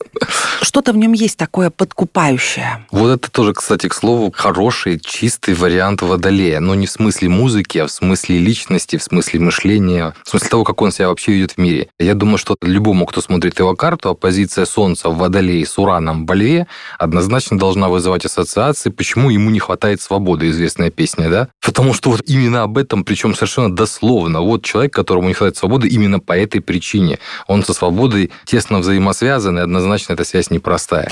Что-то 0.63 0.93
в 0.93 0.97
нем 0.97 1.13
есть 1.13 1.37
такое 1.37 1.71
подкупающее. 1.71 2.87
Вот 2.91 3.11
это 3.11 3.31
тоже, 3.31 3.55
кстати, 3.55 3.89
к 3.89 3.95
слову, 3.95 4.33
хороший, 4.35 5.01
чистый 5.01 5.55
вариант 5.55 6.03
Водолея. 6.03 6.61
Но 6.61 6.75
не 6.75 6.87
в 6.87 6.91
смысле 6.91 7.29
музыки, 7.29 7.79
а 7.79 7.87
в 7.87 7.91
смысле 7.91 8.39
личности, 8.39 8.97
в 8.97 9.03
смысле 9.03 9.41
мышления, 9.41 10.15
в 10.25 10.29
смысле 10.31 10.49
того, 10.49 10.65
как 10.65 10.81
он 10.83 10.93
себя 10.93 11.09
вообще 11.09 11.33
ведет 11.33 11.53
в 11.53 11.59
мире. 11.59 11.89
Я 11.99 12.15
думаю, 12.15 12.39
что 12.39 12.57
любому, 12.63 13.07
кто 13.07 13.21
смотрит 13.21 13.59
его 13.59 13.75
карту, 13.75 14.11
оппозиция 14.11 14.65
Солнца 14.65 15.09
в 15.09 15.19
Водолее 15.19 15.67
с 15.67 15.79
Ураном 15.79 16.27
в 16.27 16.33
Льве 16.33 16.67
однозначно 16.99 17.59
должна 17.59 17.89
вызывать 17.89 18.25
ассоциации, 18.25 18.91
почему 18.91 19.31
ему 19.31 19.51
не 19.51 19.59
хватает 19.59 20.01
свободы, 20.01 20.51
известная 20.51 20.91
песня, 20.91 21.29
да? 21.31 21.49
Потому 21.61 21.95
что 21.95 22.11
вот 22.11 22.23
именно 22.27 22.63
об 22.63 22.79
этом, 22.79 23.05
причем 23.05 23.35
совершенно 23.35 23.75
дословно. 23.75 24.41
Вот 24.41 24.65
человек, 24.65 24.93
которому 24.93 25.29
не 25.29 25.35
хватает 25.35 25.57
свободы 25.57 25.89
именно 25.89 26.21
по 26.21 26.33
этой 26.33 26.61
причине. 26.61 27.19
Он 27.47 27.65
со 27.65 27.73
свободой 27.73 28.31
тесно 28.45 28.79
взаимосвязан, 28.79 29.59
и 29.59 29.63
однозначно 29.63 30.13
эта 30.13 30.25
связь 30.25 30.46
непростая. 30.51 31.11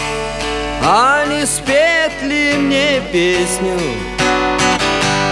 А 0.83 1.25
не 1.27 1.47
спеть 1.47 2.23
ли 2.23 2.55
мне 2.59 3.01
песню 3.13 3.79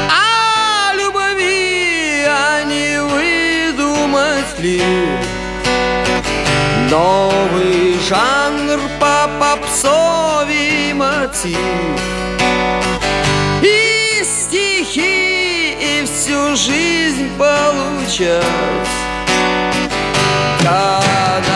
о 0.08 0.94
любви, 0.94 2.24
а 2.26 2.62
не 2.64 3.02
выдумать 3.02 4.58
ли 4.58 4.82
новый 6.90 7.98
жанр 8.08 8.80
по 8.98 9.28
попсовий 9.38 10.92
мотив? 10.94 11.58
И 13.62 14.24
стихи, 14.24 15.76
и 15.78 16.04
всю 16.06 16.56
жизнь 16.56 17.28
получать 17.38 18.42
гонорар. 20.62 21.51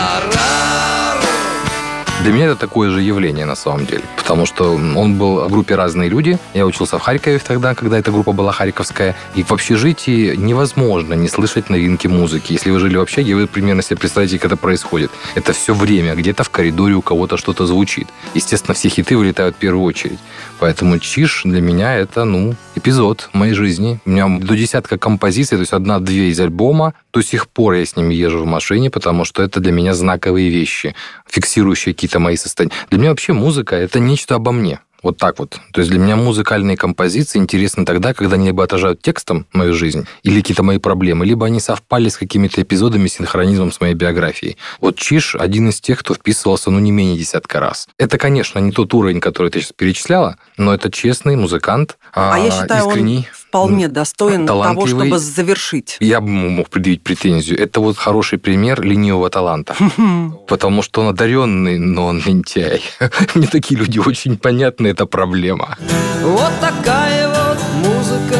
Для 2.27 2.35
меня 2.35 2.47
это 2.47 2.57
такое 2.57 2.89
же 2.89 3.01
явление 3.01 3.45
на 3.45 3.55
самом 3.55 3.85
деле, 3.85 4.03
потому 4.17 4.45
что 4.45 4.73
он 4.73 5.17
был 5.17 5.47
в 5.47 5.49
группе 5.49 5.75
«Разные 5.75 6.09
люди». 6.09 6.37
Я 6.53 6.65
учился 6.65 6.99
в 6.99 7.01
Харькове 7.01 7.39
тогда, 7.39 7.73
когда 7.73 7.97
эта 7.97 8.11
группа 8.11 8.33
была 8.33 8.51
харьковская. 8.51 9.15
И 9.35 9.43
в 9.43 9.53
общежитии 9.53 10.35
невозможно 10.35 11.13
не 11.13 11.29
слышать 11.29 11.69
новинки 11.69 12.07
музыки. 12.07 12.51
Если 12.51 12.69
вы 12.69 12.79
жили 12.79 12.97
в 12.97 13.01
общаге, 13.01 13.33
вы 13.33 13.47
примерно 13.47 13.81
себе 13.81 13.95
представляете, 13.95 14.39
как 14.39 14.47
это 14.47 14.57
происходит. 14.57 15.09
Это 15.35 15.53
все 15.53 15.73
время. 15.73 16.15
Где-то 16.15 16.43
в 16.43 16.49
коридоре 16.49 16.95
у 16.95 17.01
кого-то 17.01 17.37
что-то 17.37 17.65
звучит. 17.65 18.09
Естественно, 18.33 18.73
все 18.73 18.89
хиты 18.89 19.15
вылетают 19.15 19.55
в 19.55 19.59
первую 19.59 19.85
очередь. 19.85 20.19
Поэтому 20.59 20.99
«Чиш» 20.99 21.43
для 21.45 21.61
меня 21.61 21.95
это, 21.95 22.25
ну, 22.25 22.55
эпизод 22.75 23.29
моей 23.31 23.53
жизни. 23.53 24.01
У 24.05 24.09
меня 24.09 24.27
до 24.27 24.57
десятка 24.57 24.97
композиций, 24.97 25.57
то 25.57 25.61
есть 25.61 25.71
одна-две 25.71 26.27
из 26.27 26.39
альбома. 26.41 26.93
До 27.13 27.21
сих 27.21 27.47
пор 27.47 27.75
я 27.75 27.85
с 27.85 27.95
ними 27.95 28.13
езжу 28.13 28.43
в 28.43 28.45
машине, 28.45 28.89
потому 28.89 29.23
что 29.23 29.43
это 29.43 29.59
для 29.61 29.71
меня 29.71 29.93
знаковые 29.93 30.49
вещи, 30.49 30.93
фиксирующие 31.29 31.93
какие-то 31.93 32.19
мои 32.19 32.35
состояния. 32.35 32.73
Для 32.89 32.99
меня 32.99 33.09
вообще 33.09 33.33
музыка– 33.33 33.75
это 33.77 33.99
нечто 33.99 34.35
обо 34.35 34.51
мне. 34.51 34.79
Вот 35.03 35.17
так 35.17 35.39
вот. 35.39 35.59
То 35.73 35.81
есть 35.81 35.91
для 35.91 35.99
меня 35.99 36.15
музыкальные 36.15 36.75
композиции 36.75 37.37
интересны 37.37 37.85
тогда, 37.85 38.13
когда 38.13 38.35
они 38.35 38.47
либо 38.47 38.63
отражают 38.63 39.01
текстом 39.01 39.45
мою 39.53 39.73
жизнь, 39.73 40.07
или 40.23 40.41
какие-то 40.41 40.63
мои 40.63 40.79
проблемы, 40.79 41.25
либо 41.25 41.45
они 41.45 41.59
совпали 41.59 42.09
с 42.09 42.17
какими-то 42.17 42.61
эпизодами, 42.61 43.07
синхронизмом 43.07 43.71
с 43.71 43.79
моей 43.79 43.93
биографией. 43.93 44.57
Вот 44.81 44.97
Чиш 44.97 45.35
один 45.35 45.69
из 45.69 45.79
тех, 45.79 45.99
кто 45.99 46.13
вписывался, 46.13 46.71
ну, 46.71 46.79
не 46.79 46.91
менее 46.91 47.17
десятка 47.17 47.59
раз. 47.59 47.87
Это, 47.99 48.17
конечно, 48.17 48.59
не 48.59 48.71
тот 48.71 48.93
уровень, 48.93 49.19
который 49.19 49.51
ты 49.51 49.59
сейчас 49.59 49.73
перечисляла, 49.73 50.37
но 50.57 50.73
это 50.73 50.91
честный 50.91 51.35
музыкант, 51.35 51.97
А 52.13 52.39
я 52.39 52.49
считаю, 52.49 52.85
он 52.85 52.89
искренний. 52.89 53.27
Вполне 53.47 53.87
достоин 53.87 54.45
того, 54.45 54.87
чтобы 54.87 55.19
завершить. 55.19 55.97
Я 55.99 56.21
бы 56.21 56.27
мог 56.27 56.69
предъявить 56.69 57.03
претензию. 57.03 57.59
Это 57.59 57.79
вот 57.79 57.97
хороший 57.97 58.37
пример 58.37 58.81
ленивого 58.81 59.29
таланта. 59.29 59.75
Потому 60.47 60.81
что 60.81 61.01
он 61.01 61.09
одаренный, 61.09 61.77
но 61.77 62.07
он 62.07 62.21
лентяй. 62.25 62.81
Мне 63.35 63.47
такие 63.47 63.79
люди 63.79 63.99
очень 63.99 64.37
понятны, 64.37 64.87
это 64.87 65.05
проблема. 65.05 65.77
Вот 66.21 66.51
такая 66.59 67.27
вот 67.29 67.57
музыка, 67.85 68.37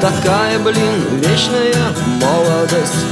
такая, 0.00 0.58
блин, 0.58 1.20
вечная 1.20 1.74
молодость. 2.20 3.06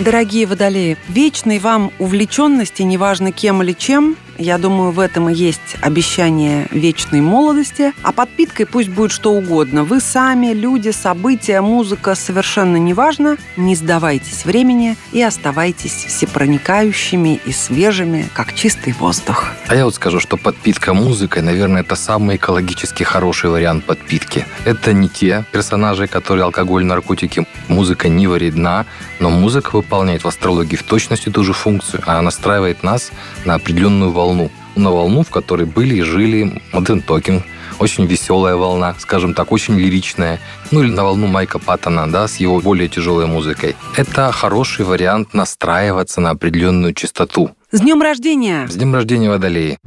Дорогие 0.00 0.46
водолеи, 0.46 0.96
вечной 1.08 1.60
вам 1.60 1.92
увлеченности, 2.00 2.82
неважно 2.82 3.30
кем 3.30 3.62
или 3.62 3.72
чем, 3.72 4.16
я 4.38 4.58
думаю, 4.58 4.92
в 4.92 5.00
этом 5.00 5.28
и 5.28 5.34
есть 5.34 5.76
обещание 5.80 6.66
вечной 6.70 7.20
молодости, 7.20 7.92
а 8.02 8.12
подпиткой 8.12 8.66
пусть 8.66 8.88
будет 8.88 9.12
что 9.12 9.32
угодно. 9.32 9.84
Вы 9.84 10.00
сами, 10.00 10.52
люди, 10.52 10.90
события, 10.90 11.60
музыка, 11.60 12.14
совершенно 12.14 12.76
неважно. 12.76 13.36
Не 13.56 13.76
сдавайтесь 13.76 14.44
времени 14.44 14.96
и 15.12 15.22
оставайтесь 15.22 16.04
всепроникающими 16.06 17.40
и 17.44 17.52
свежими, 17.52 18.28
как 18.34 18.54
чистый 18.54 18.92
воздух. 18.92 19.48
А 19.68 19.74
я 19.74 19.84
вот 19.84 19.94
скажу, 19.94 20.20
что 20.20 20.36
подпитка 20.36 20.94
музыкой, 20.94 21.42
наверное, 21.42 21.82
это 21.82 21.96
самый 21.96 22.36
экологически 22.36 23.02
хороший 23.02 23.50
вариант 23.50 23.84
подпитки. 23.84 24.46
Это 24.64 24.92
не 24.92 25.08
те 25.08 25.44
персонажи, 25.52 26.06
которые 26.06 26.44
алкоголь, 26.44 26.84
наркотики. 26.84 27.46
Музыка 27.68 28.08
не 28.08 28.26
вредна, 28.26 28.86
но 29.20 29.30
музыка 29.30 29.76
выполняет 29.76 30.24
в 30.24 30.28
астрологии 30.28 30.76
в 30.76 30.82
точности 30.82 31.30
ту 31.30 31.44
же 31.44 31.52
функцию. 31.52 32.02
Она 32.06 32.22
настраивает 32.22 32.82
нас 32.82 33.12
на 33.44 33.54
определенную 33.54 34.10
волну. 34.22 34.50
На 34.76 34.90
волну, 34.90 35.22
в 35.22 35.30
которой 35.30 35.66
были 35.66 35.96
и 35.96 36.02
жили 36.02 36.62
Modern 36.72 37.00
Talking, 37.00 37.42
очень 37.78 38.06
веселая 38.06 38.54
волна, 38.56 38.94
скажем 38.98 39.34
так, 39.34 39.52
очень 39.52 39.78
лиричная. 39.78 40.38
Ну 40.70 40.82
или 40.82 40.90
на 40.90 41.04
волну 41.04 41.26
Майка 41.26 41.58
Паттона, 41.58 42.10
да, 42.10 42.28
с 42.28 42.36
его 42.36 42.60
более 42.60 42.88
тяжелой 42.88 43.26
музыкой. 43.26 43.74
Это 43.96 44.30
хороший 44.32 44.84
вариант 44.84 45.34
настраиваться 45.34 46.20
на 46.20 46.30
определенную 46.30 46.94
частоту. 46.94 47.50
С 47.72 47.80
днем 47.80 48.00
рождения! 48.02 48.68
С 48.68 48.76
днем 48.76 48.94
рождения, 48.94 49.30
Водолеи! 49.30 49.78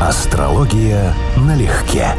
Астрология 0.00 1.14
налегке. 1.36 2.14